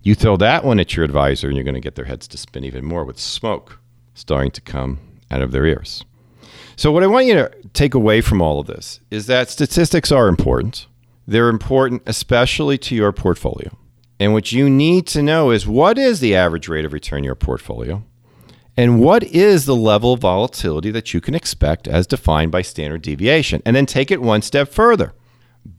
You 0.03 0.15
throw 0.15 0.37
that 0.37 0.63
one 0.63 0.79
at 0.79 0.95
your 0.95 1.07
advisor, 1.07 1.49
and 1.49 1.57
you're 1.57 1.65
going 1.65 1.75
to 1.75 1.81
get 1.81 1.95
their 1.95 2.05
heads 2.05 2.29
to 2.29 2.39
spin 2.39 2.65
even 2.65 2.85
more 2.85 3.05
with 3.05 3.19
smoke 3.19 3.79
starting 4.13 4.51
to 4.51 4.61
come 4.61 4.99
out 5.31 5.41
of 5.41 5.53
their 5.53 5.65
ears. 5.65 6.05
So, 6.77 6.93
what 6.93 7.03
I 7.03 7.07
want 7.07 7.25
you 7.25 7.35
to 7.35 7.51
take 7.73 7.95
away 7.95 8.21
from 8.21 8.43
all 8.43 8.61
of 8.61 8.67
this 8.67 9.01
is 9.11 9.27
that 9.27 9.49
statistics 9.49 10.13
are 10.13 10.29
important. 10.29 10.87
They're 11.27 11.49
important, 11.49 12.03
especially 12.05 12.77
to 12.79 12.95
your 12.95 13.13
portfolio. 13.13 13.77
And 14.21 14.35
what 14.35 14.53
you 14.53 14.69
need 14.69 15.07
to 15.09 15.23
know 15.23 15.51
is 15.51 15.67
what 15.67 15.97
is 15.97 16.21
the 16.21 16.37
average 16.37 16.69
rate 16.69 16.85
of 16.85 16.93
return 16.93 17.25
your 17.25 17.35
portfolio? 17.35 18.05
And 18.79 19.01
what 19.01 19.25
is 19.25 19.65
the 19.65 19.75
level 19.75 20.13
of 20.13 20.21
volatility 20.21 20.93
that 20.93 21.13
you 21.13 21.21
can 21.21 21.35
expect 21.35 21.89
as 21.89 22.07
defined 22.07 22.53
by 22.53 22.63
standard 22.63 23.03
deviation? 23.03 23.61
And 23.67 23.75
then 23.75 23.87
take 23.87 24.13
it 24.13 24.23
one 24.23 24.41
step 24.41 24.69
further. 24.69 25.15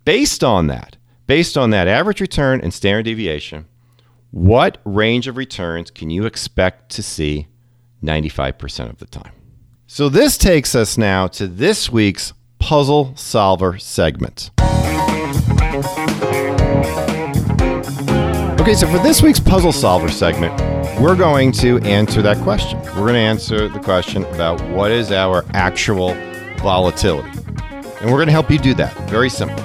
Based 0.03 0.43
on 0.43 0.67
that, 0.67 0.97
based 1.25 1.57
on 1.57 1.69
that 1.69 1.87
average 1.87 2.19
return 2.19 2.59
and 2.59 2.73
standard 2.73 3.03
deviation, 3.03 3.67
what 4.31 4.79
range 4.83 5.29
of 5.29 5.37
returns 5.37 5.91
can 5.91 6.09
you 6.09 6.25
expect 6.25 6.89
to 6.91 7.01
see 7.01 7.47
95% 8.03 8.89
of 8.89 8.97
the 8.97 9.05
time? 9.05 9.31
So 9.87 10.09
this 10.09 10.37
takes 10.37 10.75
us 10.75 10.97
now 10.97 11.27
to 11.27 11.47
this 11.47 11.89
week's 11.89 12.33
puzzle 12.59 13.15
solver 13.15 13.77
segment. 13.77 14.51
Okay, 18.59 18.75
so 18.75 18.87
for 18.87 18.99
this 19.01 19.21
week's 19.21 19.39
puzzle 19.39 19.71
solver 19.71 20.09
segment, 20.09 20.68
we're 20.99 21.15
going 21.15 21.53
to 21.53 21.77
answer 21.79 22.21
that 22.21 22.37
question. 22.43 22.77
We're 22.81 23.07
going 23.07 23.13
to 23.13 23.19
answer 23.19 23.69
the 23.69 23.79
question 23.79 24.25
about 24.25 24.61
what 24.71 24.91
is 24.91 25.13
our 25.13 25.45
actual 25.53 26.13
volatility. 26.57 27.29
And 28.01 28.11
we're 28.11 28.17
going 28.17 28.27
to 28.27 28.33
help 28.33 28.51
you 28.51 28.59
do 28.59 28.73
that. 28.73 28.93
Very 29.09 29.29
simple. 29.29 29.57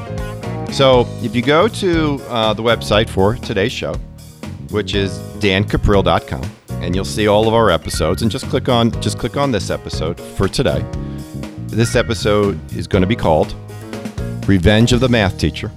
So 0.73 1.09
if 1.23 1.35
you 1.35 1.43
go 1.43 1.67
to 1.67 2.23
uh, 2.29 2.55
the 2.55 2.63
website 2.63 3.09
for 3.09 3.35
today's 3.35 3.73
show, 3.73 3.95
which 4.71 4.95
is 4.95 5.19
dancuprill.com, 5.41 6.49
and 6.83 6.95
you'll 6.95 7.05
see 7.05 7.27
all 7.27 7.49
of 7.49 7.55
our 7.55 7.69
episodes, 7.69 8.23
and 8.23 8.31
just 8.31 8.47
click 8.47 8.69
on 8.69 8.93
just 9.01 9.19
click 9.19 9.37
on 9.37 9.51
this 9.51 9.71
episode 9.71 10.21
for 10.21 10.47
today. 10.47 10.85
This 11.67 11.97
episode 11.97 12.61
is 12.73 12.87
going 12.87 13.03
to 13.03 13.09
be 13.09 13.17
called 13.17 13.55
Revenge 14.47 14.93
of 14.93 15.01
the 15.01 15.09
Math 15.09 15.37
Teacher. 15.39 15.73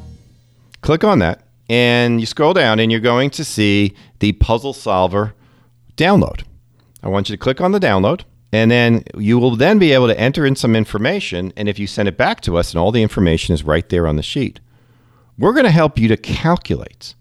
Click 0.81 1.03
on 1.03 1.17
that 1.19 1.41
and 1.67 2.19
you 2.19 2.27
scroll 2.27 2.53
down 2.53 2.79
and 2.79 2.91
you're 2.91 3.01
going 3.01 3.31
to 3.31 3.43
see 3.43 3.95
the 4.19 4.33
puzzle 4.33 4.73
solver 4.73 5.33
download. 5.97 6.43
I 7.03 7.09
want 7.09 7.29
you 7.29 7.35
to 7.35 7.41
click 7.41 7.61
on 7.61 7.71
the 7.71 7.79
download 7.79 8.23
and 8.51 8.71
then 8.71 9.03
you 9.17 9.37
will 9.39 9.55
then 9.55 9.77
be 9.77 9.91
able 9.91 10.07
to 10.07 10.19
enter 10.19 10.45
in 10.45 10.55
some 10.55 10.75
information 10.75 11.51
and 11.57 11.67
if 11.67 11.77
you 11.77 11.87
send 11.87 12.07
it 12.07 12.17
back 12.17 12.41
to 12.41 12.57
us 12.57 12.71
and 12.71 12.79
all 12.79 12.91
the 12.91 13.03
information 13.03 13.53
is 13.53 13.63
right 13.63 13.87
there 13.89 14.07
on 14.07 14.15
the 14.15 14.23
sheet. 14.23 14.59
We're 15.37 15.53
going 15.53 15.65
to 15.65 15.71
help 15.71 15.99
you 15.99 16.07
to 16.07 16.17
calculate 16.17 17.13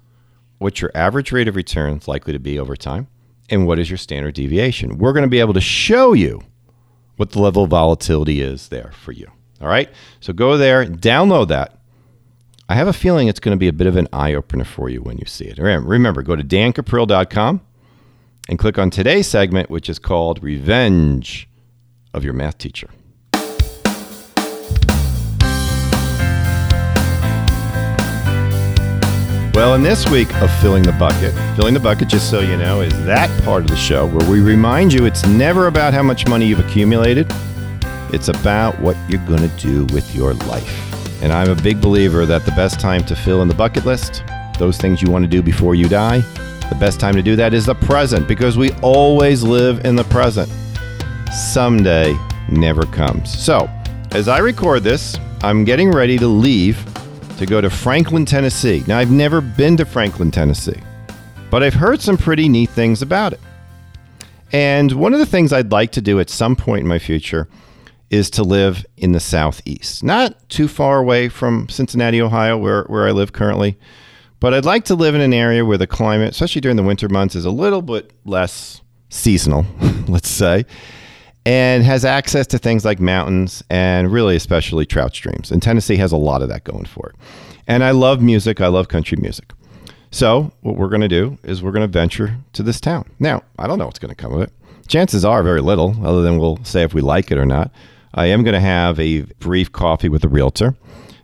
what 0.58 0.80
your 0.80 0.90
average 0.94 1.32
rate 1.32 1.48
of 1.48 1.56
return 1.56 1.98
is 1.98 2.08
likely 2.08 2.32
to 2.32 2.38
be 2.38 2.58
over 2.58 2.76
time 2.76 3.08
and 3.50 3.66
what 3.66 3.78
is 3.78 3.90
your 3.90 3.98
standard 3.98 4.34
deviation. 4.34 4.98
We're 4.98 5.12
going 5.12 5.24
to 5.24 5.28
be 5.28 5.40
able 5.40 5.54
to 5.54 5.60
show 5.60 6.12
you 6.12 6.42
what 7.16 7.32
the 7.32 7.40
level 7.40 7.64
of 7.64 7.70
volatility 7.70 8.40
is 8.40 8.68
there 8.68 8.92
for 8.92 9.12
you. 9.12 9.30
All 9.60 9.68
right? 9.68 9.90
So 10.20 10.32
go 10.32 10.56
there, 10.56 10.86
download 10.86 11.48
that 11.48 11.76
I 12.68 12.74
have 12.74 12.88
a 12.88 12.92
feeling 12.92 13.28
it's 13.28 13.38
going 13.38 13.54
to 13.54 13.58
be 13.58 13.68
a 13.68 13.72
bit 13.72 13.86
of 13.86 13.96
an 13.96 14.08
eye 14.12 14.34
opener 14.34 14.64
for 14.64 14.88
you 14.88 15.00
when 15.00 15.18
you 15.18 15.26
see 15.26 15.44
it. 15.44 15.58
Remember, 15.58 16.22
go 16.22 16.34
to 16.34 16.42
dancuprill.com 16.42 17.60
and 18.48 18.58
click 18.58 18.78
on 18.78 18.90
today's 18.90 19.26
segment, 19.26 19.70
which 19.70 19.88
is 19.88 19.98
called 19.98 20.42
Revenge 20.42 21.48
of 22.14 22.24
Your 22.24 22.32
Math 22.32 22.58
Teacher. 22.58 22.88
Well, 29.54 29.74
in 29.74 29.82
this 29.82 30.06
week 30.10 30.32
of 30.42 30.50
Filling 30.60 30.82
the 30.82 30.92
Bucket, 30.92 31.32
Filling 31.56 31.72
the 31.72 31.80
Bucket, 31.80 32.08
just 32.08 32.30
so 32.30 32.40
you 32.40 32.58
know, 32.58 32.82
is 32.82 32.92
that 33.06 33.30
part 33.42 33.62
of 33.62 33.70
the 33.70 33.76
show 33.76 34.06
where 34.06 34.30
we 34.30 34.40
remind 34.40 34.92
you 34.92 35.06
it's 35.06 35.26
never 35.26 35.66
about 35.66 35.94
how 35.94 36.02
much 36.02 36.28
money 36.28 36.46
you've 36.46 36.60
accumulated, 36.60 37.26
it's 38.12 38.28
about 38.28 38.78
what 38.80 38.98
you're 39.08 39.24
going 39.24 39.48
to 39.48 39.56
do 39.56 39.86
with 39.94 40.14
your 40.14 40.34
life. 40.34 41.22
And 41.22 41.32
I'm 41.32 41.48
a 41.48 41.54
big 41.54 41.80
believer 41.80 42.26
that 42.26 42.44
the 42.44 42.50
best 42.50 42.78
time 42.78 43.02
to 43.06 43.16
fill 43.16 43.40
in 43.40 43.48
the 43.48 43.54
bucket 43.54 43.86
list, 43.86 44.22
those 44.58 44.76
things 44.76 45.00
you 45.00 45.10
want 45.10 45.24
to 45.24 45.28
do 45.28 45.42
before 45.42 45.74
you 45.74 45.88
die, 45.88 46.22
the 46.68 46.76
best 46.76 47.00
time 47.00 47.14
to 47.14 47.22
do 47.22 47.36
that 47.36 47.54
is 47.54 47.66
the 47.66 47.74
present 47.74 48.26
because 48.28 48.56
we 48.58 48.72
always 48.82 49.42
live 49.42 49.84
in 49.84 49.96
the 49.96 50.04
present. 50.04 50.50
Someday 51.32 52.16
never 52.48 52.84
comes. 52.86 53.36
So, 53.36 53.68
as 54.12 54.28
I 54.28 54.38
record 54.38 54.82
this, 54.82 55.18
I'm 55.42 55.64
getting 55.64 55.90
ready 55.90 56.18
to 56.18 56.26
leave 56.26 56.84
to 57.38 57.46
go 57.46 57.60
to 57.60 57.68
Franklin, 57.68 58.24
Tennessee. 58.24 58.82
Now, 58.86 58.98
I've 58.98 59.10
never 59.10 59.40
been 59.40 59.76
to 59.76 59.84
Franklin, 59.84 60.30
Tennessee, 60.30 60.80
but 61.50 61.62
I've 61.62 61.74
heard 61.74 62.00
some 62.00 62.16
pretty 62.16 62.48
neat 62.48 62.70
things 62.70 63.02
about 63.02 63.32
it. 63.32 63.40
And 64.52 64.92
one 64.92 65.12
of 65.12 65.18
the 65.18 65.26
things 65.26 65.52
I'd 65.52 65.72
like 65.72 65.92
to 65.92 66.00
do 66.00 66.20
at 66.20 66.30
some 66.30 66.56
point 66.56 66.82
in 66.82 66.88
my 66.88 66.98
future 66.98 67.48
is 68.10 68.30
to 68.30 68.42
live 68.42 68.86
in 68.96 69.12
the 69.12 69.20
southeast, 69.20 70.04
not 70.04 70.48
too 70.48 70.68
far 70.68 70.98
away 70.98 71.28
from 71.28 71.68
Cincinnati, 71.68 72.22
Ohio, 72.22 72.56
where, 72.56 72.84
where 72.84 73.06
I 73.06 73.10
live 73.10 73.32
currently. 73.32 73.76
But 74.38 74.52
I'd 74.52 74.64
like 74.64 74.84
to 74.86 74.94
live 74.94 75.14
in 75.14 75.20
an 75.20 75.32
area 75.32 75.64
where 75.64 75.78
the 75.78 75.86
climate, 75.86 76.30
especially 76.30 76.60
during 76.60 76.76
the 76.76 76.82
winter 76.82 77.08
months, 77.08 77.34
is 77.34 77.44
a 77.44 77.50
little 77.50 77.82
bit 77.82 78.12
less 78.24 78.82
seasonal, 79.08 79.64
let's 80.08 80.28
say, 80.28 80.66
and 81.46 81.82
has 81.84 82.04
access 82.04 82.46
to 82.48 82.58
things 82.58 82.84
like 82.84 83.00
mountains 83.00 83.62
and 83.70 84.12
really 84.12 84.36
especially 84.36 84.84
trout 84.84 85.14
streams. 85.14 85.50
And 85.50 85.62
Tennessee 85.62 85.96
has 85.96 86.12
a 86.12 86.16
lot 86.16 86.42
of 86.42 86.48
that 86.50 86.64
going 86.64 86.84
for 86.84 87.08
it. 87.08 87.16
And 87.66 87.82
I 87.82 87.92
love 87.92 88.20
music, 88.20 88.60
I 88.60 88.66
love 88.68 88.88
country 88.88 89.18
music. 89.20 89.52
So, 90.10 90.52
what 90.60 90.76
we're 90.76 90.88
going 90.88 91.00
to 91.00 91.08
do 91.08 91.38
is 91.42 91.62
we're 91.62 91.72
going 91.72 91.86
to 91.86 91.92
venture 91.92 92.36
to 92.52 92.62
this 92.62 92.80
town. 92.80 93.10
Now, 93.18 93.42
I 93.58 93.66
don't 93.66 93.78
know 93.78 93.86
what's 93.86 93.98
going 93.98 94.14
to 94.14 94.14
come 94.14 94.32
of 94.32 94.40
it. 94.40 94.52
Chances 94.86 95.24
are 95.24 95.42
very 95.42 95.60
little, 95.60 95.96
other 96.06 96.22
than 96.22 96.38
we'll 96.38 96.62
say 96.64 96.82
if 96.82 96.94
we 96.94 97.00
like 97.00 97.32
it 97.32 97.38
or 97.38 97.46
not. 97.46 97.72
I 98.14 98.26
am 98.26 98.44
going 98.44 98.54
to 98.54 98.60
have 98.60 98.98
a 99.00 99.22
brief 99.40 99.72
coffee 99.72 100.08
with 100.08 100.24
a 100.24 100.28
realtor. 100.28 100.76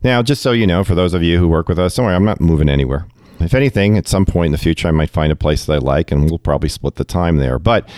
Now, 0.05 0.23
just 0.23 0.43
so 0.43 0.53
you 0.53 0.67
know, 0.67 0.83
for 0.83 0.95
those 0.95 1.15
of 1.15 1.23
you 1.23 1.39
who 1.39 1.49
work 1.49 1.69
with 1.69 1.79
us, 1.79 1.95
don't 1.95 2.07
worry, 2.07 2.15
I'm 2.15 2.25
not 2.25 2.41
moving 2.41 2.69
anywhere. 2.69 3.07
If 3.41 3.55
anything, 3.55 3.97
at 3.97 4.09
some 4.09 4.25
point 4.25 4.47
in 4.47 4.53
the 4.53 4.59
future, 4.59 4.89
I 4.89 4.93
might 4.93 5.11
find 5.11 5.33
a 5.33 5.37
place 5.37 5.65
that 5.67 5.73
I 5.75 5.79
like 5.79 6.11
and 6.11 6.29
we'll 6.29 6.39
probably 6.39 6.69
split 6.69 6.97
the 6.97 7.05
time 7.05 7.37
there. 7.37 7.59
But 7.59 7.89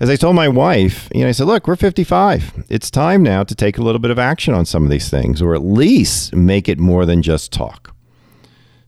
as 0.00 0.10
I 0.10 0.16
told 0.16 0.36
my 0.36 0.48
wife, 0.48 1.08
you 1.14 1.22
know, 1.22 1.28
I 1.28 1.32
said, 1.32 1.46
look, 1.46 1.66
we're 1.66 1.76
55. 1.76 2.64
It's 2.68 2.90
time 2.90 3.22
now 3.22 3.44
to 3.44 3.54
take 3.54 3.78
a 3.78 3.82
little 3.82 3.98
bit 3.98 4.10
of 4.10 4.18
action 4.18 4.54
on 4.54 4.64
some 4.66 4.84
of 4.84 4.90
these 4.90 5.08
things, 5.08 5.40
or 5.40 5.54
at 5.54 5.62
least 5.62 6.34
make 6.34 6.68
it 6.68 6.78
more 6.78 7.06
than 7.06 7.22
just 7.22 7.52
talk. 7.52 7.94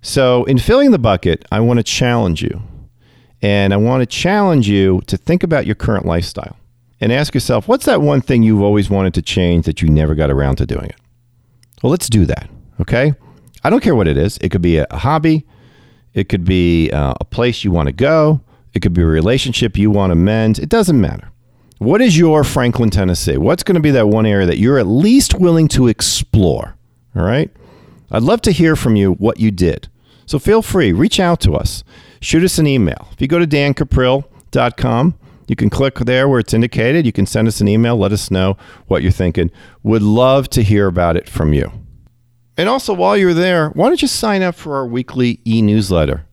So, 0.03 0.45
in 0.45 0.59
filling 0.59 0.93
the 0.93 0.99
bucket, 0.99 1.45
I 1.51 1.61
want 1.61 1.79
to 1.79 1.83
challenge 1.83 2.43
you. 2.43 2.63
And 3.43 3.75
I 3.75 3.77
want 3.77 4.03
to 4.03 4.07
challenge 4.07 4.69
you 4.69 5.03
to 5.07 5.17
think 5.17 5.43
about 5.43 5.67
your 5.67 5.75
current 5.75 6.07
lifestyle 6.07 6.57
and 7.01 7.13
ask 7.13 7.35
yourself, 7.35 7.69
what's 7.69 7.87
that 7.87 8.01
one 8.01 8.21
thing 8.21 8.43
you've 8.43 8.63
always 8.63 8.89
wanted 8.89 9.15
to 9.15 9.23
change 9.23 9.67
that 9.67 9.83
you 9.83 9.89
never 9.89 10.15
got 10.15 10.31
around 10.31 10.57
to 10.57 10.67
doing 10.67 10.87
it? 10.87 10.97
Well, 11.83 11.91
let's 11.91 12.09
do 12.09 12.25
that. 12.27 12.49
Okay. 12.81 13.15
I 13.65 13.71
don't 13.71 13.83
care 13.83 13.95
what 13.95 14.09
it 14.09 14.17
is. 14.17 14.39
It 14.39 14.51
could 14.51 14.63
be 14.63 14.79
a 14.79 14.87
hobby, 14.93 15.45
it 16.15 16.29
could 16.29 16.45
be 16.45 16.91
uh, 16.91 17.15
a 17.21 17.25
place 17.25 17.65
you 17.65 17.71
want 17.73 17.89
to 17.89 17.93
go, 17.93 18.41
it 18.75 18.81
could 18.81 18.93
be 18.93 19.03
a 19.03 19.07
relationship 19.07 19.77
you 19.77 19.91
want 19.91 20.11
to 20.11 20.15
mend. 20.15 20.59
It 20.59 20.69
doesn't 20.69 21.01
matter. 21.01 21.31
What 21.79 22.01
is 22.01 22.17
your 22.17 22.43
Franklin, 22.45 22.91
Tennessee? 22.91 23.37
What's 23.37 23.63
going 23.63 23.75
to 23.75 23.81
be 23.81 23.91
that 23.91 24.09
one 24.09 24.25
area 24.25 24.47
that 24.47 24.59
you're 24.59 24.79
at 24.79 24.87
least 24.87 25.35
willing 25.35 25.69
to 25.69 25.89
explore? 25.89 26.77
All 27.15 27.25
right. 27.25 27.51
I'd 28.11 28.23
love 28.23 28.41
to 28.43 28.53
hear 28.53 28.77
from 28.77 28.97
you 28.97 29.13
what 29.13 29.41
you 29.41 29.51
did. 29.51 29.89
So 30.27 30.39
feel 30.39 30.63
free, 30.63 30.93
reach 30.93 31.21
out 31.21 31.41
to 31.41 31.55
us. 31.55 31.85
Shoot 32.21 32.45
us 32.45 32.59
an 32.59 32.67
email. 32.67 33.09
If 33.13 33.21
you 33.21 33.29
go 33.29 33.39
to 33.39 33.47
dancuprill.com, 33.47 35.19
you 35.49 35.57
can 35.57 35.71
click 35.71 35.97
there 35.97 36.29
where 36.29 36.41
it's 36.41 36.55
indicated. 36.55 37.07
You 37.07 37.13
can 37.13 37.27
send 37.27 37.47
us 37.47 37.61
an 37.61 37.69
email. 37.69 37.97
Let 37.97 38.13
us 38.13 38.31
know 38.31 38.57
what 38.87 39.03
you're 39.03 39.13
thinking. 39.13 39.51
Would 39.83 40.03
love 40.03 40.49
to 40.51 40.63
hear 40.63 40.87
about 40.87 41.17
it 41.17 41.29
from 41.29 41.53
you. 41.53 41.71
And 42.57 42.69
also, 42.69 42.95
while 42.95 43.17
you're 43.17 43.35
there, 43.35 43.71
why 43.71 43.89
don't 43.89 44.01
you 44.01 44.09
sign 44.09 44.43
up 44.43 44.55
for 44.55 44.77
our 44.77 44.87
weekly 44.87 45.41
e 45.45 45.61
newsletter, 45.61 46.27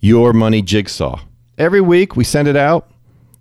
Your 0.00 0.32
Money 0.32 0.62
Jigsaw? 0.62 1.20
Every 1.58 1.80
week 1.80 2.16
we 2.16 2.24
send 2.24 2.48
it 2.48 2.56
out, 2.56 2.90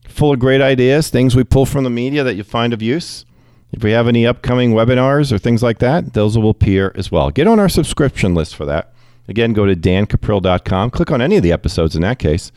full 0.08 0.34
of 0.34 0.40
great 0.40 0.62
ideas, 0.62 1.10
things 1.10 1.36
we 1.36 1.44
pull 1.44 1.66
from 1.66 1.84
the 1.84 1.90
media 1.90 2.24
that 2.24 2.36
you 2.36 2.44
find 2.44 2.74
of 2.74 2.82
use. 2.82 3.26
If 3.72 3.84
we 3.84 3.92
have 3.92 4.08
any 4.08 4.26
upcoming 4.26 4.72
webinars 4.72 5.32
or 5.32 5.38
things 5.38 5.62
like 5.62 5.80
that, 5.80 6.14
those 6.14 6.38
will 6.38 6.50
appear 6.50 6.92
as 6.96 7.12
well. 7.12 7.32
Get 7.32 7.48
on 7.48 7.60
our 7.60 7.70
subscription 7.70 8.34
list 8.34 8.56
for 8.56 8.66
that. 8.66 8.94
Again, 9.28 9.54
go 9.54 9.66
to 9.66 9.76
dancuprill.com, 9.76 10.90
click 10.90 11.12
on 11.12 11.22
any 11.22 11.38
of 11.38 11.44
the 11.44 11.52
episodes 11.52 11.96
in 11.96 12.02
that 12.02 12.20
case 12.20 12.52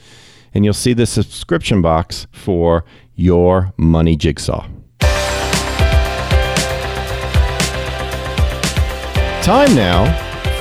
and 0.55 0.65
you'll 0.65 0.75
see 0.75 0.93
the 0.93 1.07
subscription 1.07 1.83
box 1.83 2.27
for 2.33 2.85
your 3.15 3.73
money 3.77 4.17
jigsaw. 4.17 4.67
Time 9.51 9.75
now 9.75 10.05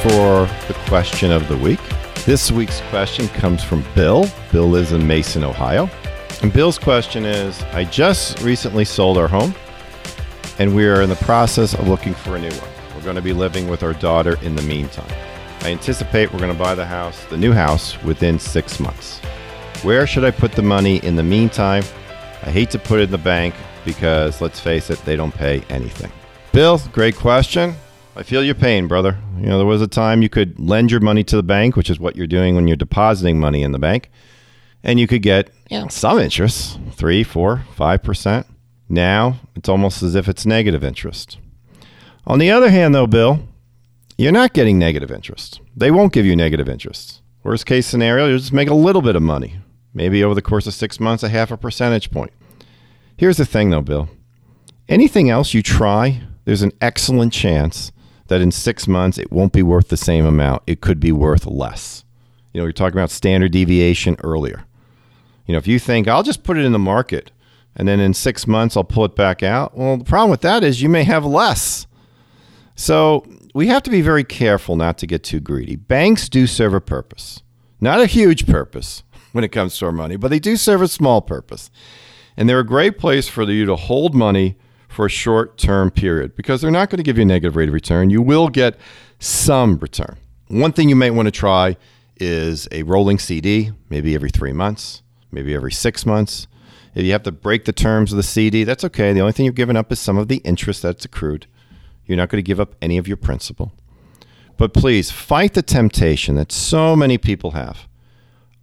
for 0.01 0.47
the 0.67 0.73
question 0.87 1.31
of 1.31 1.47
the 1.47 1.55
week. 1.55 1.79
This 2.25 2.51
week's 2.51 2.81
question 2.89 3.27
comes 3.27 3.63
from 3.63 3.85
Bill. 3.93 4.25
Bill 4.51 4.65
lives 4.65 4.93
in 4.93 5.05
Mason, 5.05 5.43
Ohio. 5.43 5.87
And 6.41 6.51
Bill's 6.51 6.79
question 6.79 7.23
is 7.23 7.61
I 7.71 7.83
just 7.83 8.41
recently 8.41 8.83
sold 8.83 9.19
our 9.19 9.27
home, 9.27 9.53
and 10.57 10.75
we 10.75 10.87
are 10.87 11.03
in 11.03 11.09
the 11.09 11.17
process 11.17 11.75
of 11.75 11.87
looking 11.87 12.15
for 12.15 12.35
a 12.35 12.39
new 12.39 12.49
one. 12.49 12.95
We're 12.95 13.03
going 13.03 13.15
to 13.15 13.21
be 13.21 13.31
living 13.31 13.67
with 13.67 13.83
our 13.83 13.93
daughter 13.93 14.39
in 14.41 14.55
the 14.55 14.63
meantime. 14.63 15.13
I 15.61 15.69
anticipate 15.69 16.33
we're 16.33 16.39
going 16.39 16.51
to 16.51 16.57
buy 16.57 16.73
the 16.73 16.87
house, 16.87 17.23
the 17.25 17.37
new 17.37 17.51
house, 17.51 18.01
within 18.01 18.39
six 18.39 18.79
months. 18.79 19.19
Where 19.83 20.07
should 20.07 20.25
I 20.25 20.31
put 20.31 20.53
the 20.53 20.63
money 20.63 20.97
in 21.05 21.15
the 21.15 21.21
meantime? 21.21 21.83
I 22.41 22.49
hate 22.49 22.71
to 22.71 22.79
put 22.79 23.01
it 23.01 23.03
in 23.03 23.11
the 23.11 23.19
bank 23.19 23.53
because, 23.85 24.41
let's 24.41 24.59
face 24.59 24.89
it, 24.89 24.97
they 25.05 25.15
don't 25.15 25.31
pay 25.31 25.61
anything. 25.69 26.11
Bill, 26.53 26.81
great 26.91 27.15
question. 27.15 27.75
I 28.19 28.23
feel 28.23 28.43
your 28.43 28.53
pain, 28.53 28.87
brother. 28.89 29.17
You 29.37 29.45
know, 29.45 29.57
there 29.57 29.65
was 29.65 29.81
a 29.81 29.87
time 29.87 30.21
you 30.21 30.27
could 30.27 30.59
lend 30.59 30.91
your 30.91 30.99
money 30.99 31.23
to 31.23 31.37
the 31.37 31.43
bank, 31.43 31.77
which 31.77 31.89
is 31.89 32.01
what 32.01 32.17
you're 32.17 32.27
doing 32.27 32.53
when 32.53 32.67
you're 32.67 32.75
depositing 32.75 33.39
money 33.39 33.63
in 33.63 33.71
the 33.71 33.79
bank, 33.79 34.11
and 34.83 34.99
you 34.99 35.07
could 35.07 35.21
get 35.21 35.51
you 35.69 35.79
know, 35.79 35.87
some 35.87 36.19
interest 36.19 36.77
three, 36.91 37.23
four, 37.23 37.63
five 37.73 38.03
percent. 38.03 38.45
Now 38.89 39.39
it's 39.55 39.69
almost 39.69 40.03
as 40.03 40.15
if 40.15 40.27
it's 40.27 40.45
negative 40.45 40.83
interest. 40.83 41.37
On 42.27 42.39
the 42.39 42.51
other 42.51 42.69
hand, 42.69 42.93
though, 42.93 43.07
Bill, 43.07 43.39
you're 44.17 44.33
not 44.33 44.51
getting 44.51 44.77
negative 44.77 45.11
interest. 45.11 45.61
They 45.73 45.89
won't 45.89 46.11
give 46.11 46.25
you 46.25 46.35
negative 46.35 46.67
interest. 46.67 47.21
Worst 47.43 47.65
case 47.65 47.87
scenario, 47.87 48.27
you'll 48.27 48.39
just 48.39 48.51
make 48.51 48.69
a 48.69 48.73
little 48.73 49.01
bit 49.01 49.15
of 49.15 49.21
money 49.21 49.55
maybe 49.93 50.25
over 50.25 50.35
the 50.35 50.41
course 50.41 50.67
of 50.67 50.73
six 50.73 50.99
months, 50.99 51.23
a 51.23 51.29
half 51.29 51.51
a 51.51 51.57
percentage 51.57 52.11
point. 52.11 52.33
Here's 53.15 53.37
the 53.37 53.45
thing, 53.45 53.69
though, 53.69 53.81
Bill. 53.81 54.09
Anything 54.89 55.29
else 55.29 55.53
you 55.53 55.63
try, 55.63 56.21
there's 56.43 56.63
an 56.63 56.73
excellent 56.81 57.31
chance 57.31 57.93
that 58.29 58.41
in 58.41 58.51
six 58.51 58.87
months 58.87 59.17
it 59.17 59.31
won't 59.31 59.53
be 59.53 59.63
worth 59.63 59.89
the 59.89 59.97
same 59.97 60.25
amount. 60.25 60.63
It 60.65 60.81
could 60.81 60.99
be 60.99 61.11
worth 61.11 61.45
less. 61.45 62.03
You 62.53 62.59
know, 62.59 62.65
we 62.65 62.69
are 62.69 62.73
talking 62.73 62.97
about 62.97 63.11
standard 63.11 63.51
deviation 63.51 64.15
earlier. 64.23 64.65
You 65.45 65.53
know, 65.53 65.57
if 65.57 65.67
you 65.67 65.79
think 65.79 66.07
I'll 66.07 66.23
just 66.23 66.43
put 66.43 66.57
it 66.57 66.65
in 66.65 66.71
the 66.71 66.79
market 66.79 67.31
and 67.75 67.87
then 67.87 67.99
in 67.99 68.13
six 68.13 68.47
months 68.47 68.77
I'll 68.77 68.83
pull 68.83 69.05
it 69.05 69.15
back 69.15 69.43
out, 69.43 69.77
well, 69.77 69.97
the 69.97 70.05
problem 70.05 70.31
with 70.31 70.41
that 70.41 70.63
is 70.63 70.81
you 70.81 70.89
may 70.89 71.03
have 71.03 71.25
less. 71.25 71.85
So 72.75 73.25
we 73.53 73.67
have 73.67 73.83
to 73.83 73.91
be 73.91 74.01
very 74.01 74.23
careful 74.23 74.75
not 74.75 74.97
to 74.99 75.07
get 75.07 75.23
too 75.23 75.39
greedy. 75.39 75.75
Banks 75.75 76.29
do 76.29 76.47
serve 76.47 76.73
a 76.73 76.81
purpose, 76.81 77.41
not 77.81 77.99
a 77.99 78.05
huge 78.05 78.47
purpose 78.47 79.03
when 79.31 79.43
it 79.43 79.51
comes 79.51 79.77
to 79.77 79.85
our 79.85 79.91
money, 79.91 80.15
but 80.15 80.29
they 80.29 80.39
do 80.39 80.55
serve 80.55 80.81
a 80.81 80.87
small 80.87 81.21
purpose. 81.21 81.69
And 82.37 82.47
they're 82.47 82.59
a 82.59 82.65
great 82.65 82.97
place 82.97 83.27
for 83.27 83.43
you 83.43 83.65
to 83.65 83.75
hold 83.75 84.15
money 84.15 84.55
for 84.99 85.05
a 85.05 85.09
short 85.09 85.57
term 85.57 85.89
period 85.89 86.35
because 86.35 86.59
they're 86.59 86.69
not 86.69 86.89
going 86.89 86.97
to 86.97 87.03
give 87.03 87.15
you 87.15 87.21
a 87.21 87.25
negative 87.25 87.55
rate 87.55 87.69
of 87.69 87.73
return. 87.73 88.09
You 88.09 88.21
will 88.21 88.49
get 88.49 88.77
some 89.17 89.77
return. 89.77 90.17
One 90.49 90.73
thing 90.73 90.89
you 90.89 90.95
might 90.97 91.11
want 91.11 91.27
to 91.27 91.31
try 91.31 91.77
is 92.17 92.67
a 92.73 92.83
rolling 92.83 93.17
CD, 93.17 93.71
maybe 93.89 94.13
every 94.13 94.29
three 94.29 94.51
months, 94.51 95.01
maybe 95.31 95.55
every 95.55 95.71
six 95.71 96.05
months. 96.05 96.47
If 96.95 97.05
you 97.05 97.13
have 97.13 97.23
to 97.23 97.31
break 97.31 97.63
the 97.63 97.71
terms 97.71 98.11
of 98.11 98.17
the 98.17 98.23
CD, 98.23 98.65
that's 98.65 98.83
okay. 98.83 99.13
The 99.13 99.21
only 99.21 99.31
thing 99.31 99.45
you've 99.45 99.55
given 99.55 99.77
up 99.77 99.89
is 99.89 100.01
some 100.01 100.17
of 100.17 100.27
the 100.27 100.39
interest 100.39 100.81
that's 100.81 101.05
accrued. 101.05 101.47
You're 102.05 102.17
not 102.17 102.27
going 102.27 102.43
to 102.43 102.45
give 102.45 102.59
up 102.59 102.75
any 102.81 102.97
of 102.97 103.07
your 103.07 103.15
principal. 103.15 103.71
But 104.57 104.73
please 104.73 105.11
fight 105.11 105.53
the 105.53 105.61
temptation 105.61 106.35
that 106.35 106.51
so 106.51 106.97
many 106.97 107.17
people 107.17 107.51
have 107.51 107.87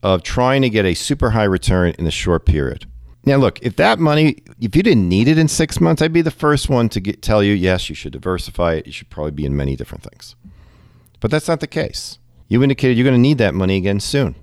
of 0.02 0.22
trying 0.22 0.60
to 0.60 0.68
get 0.68 0.84
a 0.84 0.92
super 0.92 1.30
high 1.30 1.44
return 1.44 1.94
in 1.98 2.06
a 2.06 2.10
short 2.10 2.44
period. 2.44 2.84
Now, 3.26 3.38
look, 3.38 3.60
if 3.60 3.74
that 3.76 3.98
money, 3.98 4.36
if 4.60 4.76
you 4.76 4.84
didn't 4.84 5.08
need 5.08 5.26
it 5.26 5.36
in 5.36 5.48
six 5.48 5.80
months, 5.80 6.00
I'd 6.00 6.12
be 6.12 6.22
the 6.22 6.30
first 6.30 6.68
one 6.68 6.88
to 6.90 7.00
get, 7.00 7.22
tell 7.22 7.42
you, 7.42 7.54
yes, 7.54 7.88
you 7.88 7.96
should 7.96 8.12
diversify 8.12 8.74
it. 8.74 8.86
You 8.86 8.92
should 8.92 9.10
probably 9.10 9.32
be 9.32 9.44
in 9.44 9.56
many 9.56 9.74
different 9.74 10.04
things. 10.04 10.36
But 11.18 11.32
that's 11.32 11.48
not 11.48 11.58
the 11.58 11.66
case. 11.66 12.20
You 12.46 12.62
indicated 12.62 12.96
you're 12.96 13.04
going 13.04 13.16
to 13.16 13.20
need 13.20 13.38
that 13.38 13.54
money 13.54 13.76
again 13.76 13.98
soon. 13.98 14.36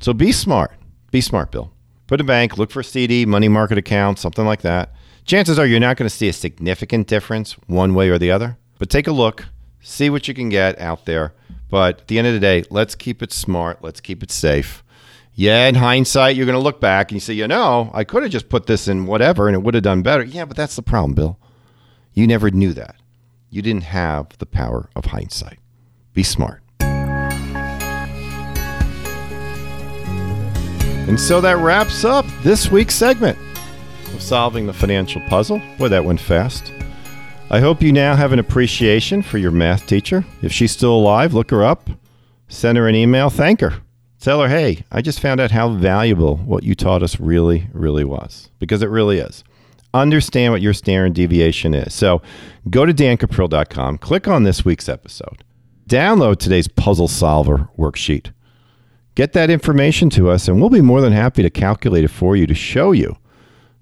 So 0.00 0.12
be 0.12 0.30
smart. 0.30 0.70
Be 1.10 1.20
smart, 1.20 1.50
Bill. 1.50 1.72
Put 2.06 2.20
a 2.20 2.24
bank, 2.24 2.56
look 2.56 2.70
for 2.70 2.80
a 2.80 2.84
CD, 2.84 3.26
money 3.26 3.48
market 3.48 3.76
account, 3.76 4.20
something 4.20 4.46
like 4.46 4.62
that. 4.62 4.92
Chances 5.24 5.58
are 5.58 5.66
you're 5.66 5.80
not 5.80 5.96
going 5.96 6.08
to 6.08 6.14
see 6.14 6.28
a 6.28 6.32
significant 6.32 7.08
difference 7.08 7.54
one 7.66 7.92
way 7.92 8.08
or 8.08 8.18
the 8.18 8.30
other. 8.30 8.56
But 8.78 8.88
take 8.88 9.08
a 9.08 9.12
look, 9.12 9.46
see 9.80 10.10
what 10.10 10.28
you 10.28 10.32
can 10.32 10.48
get 10.48 10.78
out 10.78 11.06
there. 11.06 11.34
But 11.68 12.02
at 12.02 12.08
the 12.08 12.18
end 12.18 12.28
of 12.28 12.34
the 12.34 12.40
day, 12.40 12.64
let's 12.70 12.94
keep 12.94 13.20
it 13.20 13.32
smart. 13.32 13.82
Let's 13.82 14.00
keep 14.00 14.22
it 14.22 14.30
safe. 14.30 14.84
Yeah, 15.38 15.68
in 15.68 15.76
hindsight, 15.76 16.34
you're 16.34 16.46
going 16.46 16.58
to 16.58 16.60
look 16.60 16.80
back 16.80 17.12
and 17.12 17.14
you 17.14 17.20
say, 17.20 17.32
you 17.32 17.46
know, 17.46 17.92
I 17.94 18.02
could 18.02 18.24
have 18.24 18.32
just 18.32 18.48
put 18.48 18.66
this 18.66 18.88
in 18.88 19.06
whatever 19.06 19.46
and 19.46 19.54
it 19.54 19.60
would 19.60 19.74
have 19.74 19.84
done 19.84 20.02
better. 20.02 20.24
Yeah, 20.24 20.44
but 20.44 20.56
that's 20.56 20.74
the 20.74 20.82
problem, 20.82 21.14
Bill. 21.14 21.38
You 22.12 22.26
never 22.26 22.50
knew 22.50 22.72
that. 22.72 22.96
You 23.48 23.62
didn't 23.62 23.84
have 23.84 24.36
the 24.38 24.46
power 24.46 24.90
of 24.96 25.04
hindsight. 25.04 25.60
Be 26.12 26.24
smart. 26.24 26.60
And 31.06 31.20
so 31.20 31.40
that 31.40 31.58
wraps 31.58 32.04
up 32.04 32.26
this 32.42 32.72
week's 32.72 32.96
segment 32.96 33.38
of 34.12 34.20
Solving 34.20 34.66
the 34.66 34.72
Financial 34.72 35.22
Puzzle. 35.28 35.62
Boy, 35.78 35.86
that 35.86 36.04
went 36.04 36.18
fast. 36.18 36.72
I 37.48 37.60
hope 37.60 37.80
you 37.80 37.92
now 37.92 38.16
have 38.16 38.32
an 38.32 38.40
appreciation 38.40 39.22
for 39.22 39.38
your 39.38 39.52
math 39.52 39.86
teacher. 39.86 40.24
If 40.42 40.50
she's 40.50 40.72
still 40.72 40.96
alive, 40.96 41.32
look 41.32 41.52
her 41.52 41.64
up, 41.64 41.90
send 42.48 42.76
her 42.76 42.88
an 42.88 42.96
email, 42.96 43.30
thank 43.30 43.60
her. 43.60 43.74
Tell 44.20 44.42
her, 44.42 44.48
hey, 44.48 44.84
I 44.90 45.00
just 45.00 45.20
found 45.20 45.40
out 45.40 45.52
how 45.52 45.68
valuable 45.70 46.36
what 46.36 46.64
you 46.64 46.74
taught 46.74 47.02
us 47.02 47.20
really, 47.20 47.68
really 47.72 48.04
was. 48.04 48.50
Because 48.58 48.82
it 48.82 48.90
really 48.90 49.18
is. 49.18 49.44
Understand 49.94 50.52
what 50.52 50.60
your 50.60 50.74
standard 50.74 51.14
deviation 51.14 51.72
is. 51.72 51.94
So 51.94 52.20
go 52.68 52.84
to 52.84 52.92
dancuprill.com, 52.92 53.98
click 53.98 54.28
on 54.28 54.42
this 54.42 54.64
week's 54.64 54.88
episode, 54.88 55.44
download 55.88 56.38
today's 56.38 56.68
puzzle 56.68 57.08
solver 57.08 57.68
worksheet. 57.78 58.32
Get 59.14 59.32
that 59.32 59.50
information 59.50 60.10
to 60.10 60.30
us, 60.30 60.46
and 60.46 60.60
we'll 60.60 60.70
be 60.70 60.80
more 60.80 61.00
than 61.00 61.12
happy 61.12 61.42
to 61.42 61.50
calculate 61.50 62.04
it 62.04 62.08
for 62.08 62.36
you 62.36 62.46
to 62.46 62.54
show 62.54 62.92
you, 62.92 63.16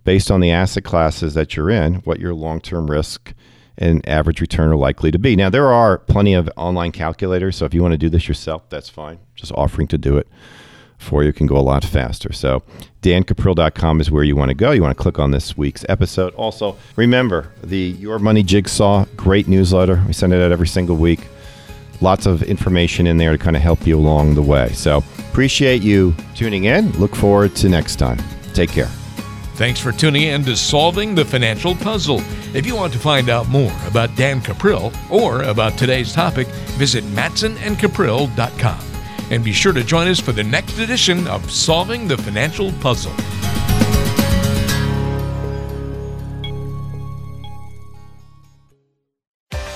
based 0.05 0.31
on 0.31 0.41
the 0.41 0.51
asset 0.51 0.85
classes 0.85 1.35
that 1.35 1.57
you're 1.57 1.71
in, 1.71 1.97
what 1.97 2.21
your 2.21 2.35
long 2.35 2.61
term 2.61 2.91
risk 2.91 3.35
and 3.79 4.07
average 4.09 4.41
return 4.41 4.71
are 4.71 4.77
likely 4.77 5.11
to 5.11 5.19
be. 5.19 5.37
Now, 5.37 5.51
there 5.51 5.73
are 5.73 5.99
plenty 5.99 6.35
of 6.35 6.51
online 6.57 6.93
calculators, 6.93 7.57
so 7.57 7.65
if 7.65 7.75
you 7.75 7.83
want 7.83 7.93
to 7.93 7.99
do 7.99 8.09
this 8.09 8.29
yourself, 8.29 8.69
that's 8.69 8.89
fine. 8.89 9.19
Just 9.35 9.53
offering 9.53 9.87
to 9.89 9.99
do 9.99 10.17
it 10.17 10.29
for 10.99 11.23
you 11.23 11.33
can 11.33 11.47
go 11.47 11.57
a 11.57 11.61
lot 11.61 11.85
faster. 11.85 12.33
So, 12.33 12.63
dancuprill.com 13.03 14.01
is 14.01 14.11
where 14.11 14.25
you 14.25 14.37
want 14.37 14.49
to 14.51 14.55
go. 14.55 14.71
You 14.73 14.83
want 14.83 14.97
to 14.97 15.03
click 15.03 15.19
on 15.19 15.31
this 15.31 15.57
week's 15.57 15.85
episode. 15.89 16.35
Also, 16.35 16.77
remember 16.97 17.53
the 17.63 17.77
Your 17.77 18.19
Money 18.19 18.43
Jigsaw, 18.43 19.05
great 19.17 19.49
newsletter. 19.49 20.03
We 20.07 20.13
send 20.13 20.33
it 20.33 20.41
out 20.43 20.53
every 20.53 20.69
single 20.69 20.97
week. 20.97 21.27
Lots 22.01 22.27
of 22.27 22.43
information 22.43 23.07
in 23.07 23.17
there 23.17 23.33
to 23.33 23.39
kind 23.39 23.57
of 23.57 23.63
help 23.63 23.87
you 23.87 23.99
along 23.99 24.35
the 24.35 24.43
way. 24.43 24.71
So, 24.73 25.03
appreciate 25.31 25.83
you 25.83 26.15
tuning 26.35 26.65
in. 26.65 26.93
Look 26.93 27.15
forward 27.15 27.55
to 27.57 27.69
next 27.69 27.97
time. 27.97 28.19
Take 28.55 28.71
care. 28.71 28.91
Thanks 29.57 29.81
for 29.81 29.91
tuning 29.91 30.25
in 30.25 30.45
to 30.45 30.55
Solving 30.55 31.15
the 31.15 31.25
Financial 31.25 31.75
Puzzle. 31.75 32.21
If 32.55 32.67
you 32.67 32.77
want 32.77 32.93
to 32.93 32.99
find 32.99 33.31
out 33.31 33.49
more 33.49 33.73
about 33.87 34.15
Dan 34.15 34.43
Cuprill 34.43 34.95
or 35.11 35.45
about 35.45 35.79
today's 35.79 36.13
topic, 36.13 36.47
visit 36.77 37.03
matsonandcuprill.com. 37.05 38.81
And 39.31 39.43
be 39.43 39.53
sure 39.53 39.73
to 39.73 39.83
join 39.83 40.09
us 40.09 40.21
for 40.21 40.33
the 40.33 40.45
next 40.45 40.79
edition 40.79 41.27
of 41.27 41.51
Solving 41.51 42.07
the 42.07 42.19
Financial 42.19 42.71
Puzzle. 42.83 43.15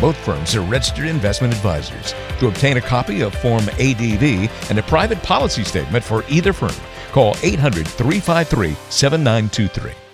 Both 0.00 0.16
firms 0.16 0.54
are 0.54 0.62
registered 0.62 1.06
investment 1.06 1.52
advisors. 1.52 2.14
To 2.38 2.48
obtain 2.48 2.76
a 2.76 2.80
copy 2.80 3.20
of 3.22 3.34
Form 3.34 3.68
ADV 3.80 4.50
and 4.70 4.78
a 4.78 4.82
private 4.82 5.22
policy 5.22 5.64
statement 5.64 6.04
for 6.04 6.24
either 6.28 6.52
firm, 6.52 6.74
call 7.10 7.36
800 7.42 7.86
353 7.86 8.76
7923. 8.90 10.07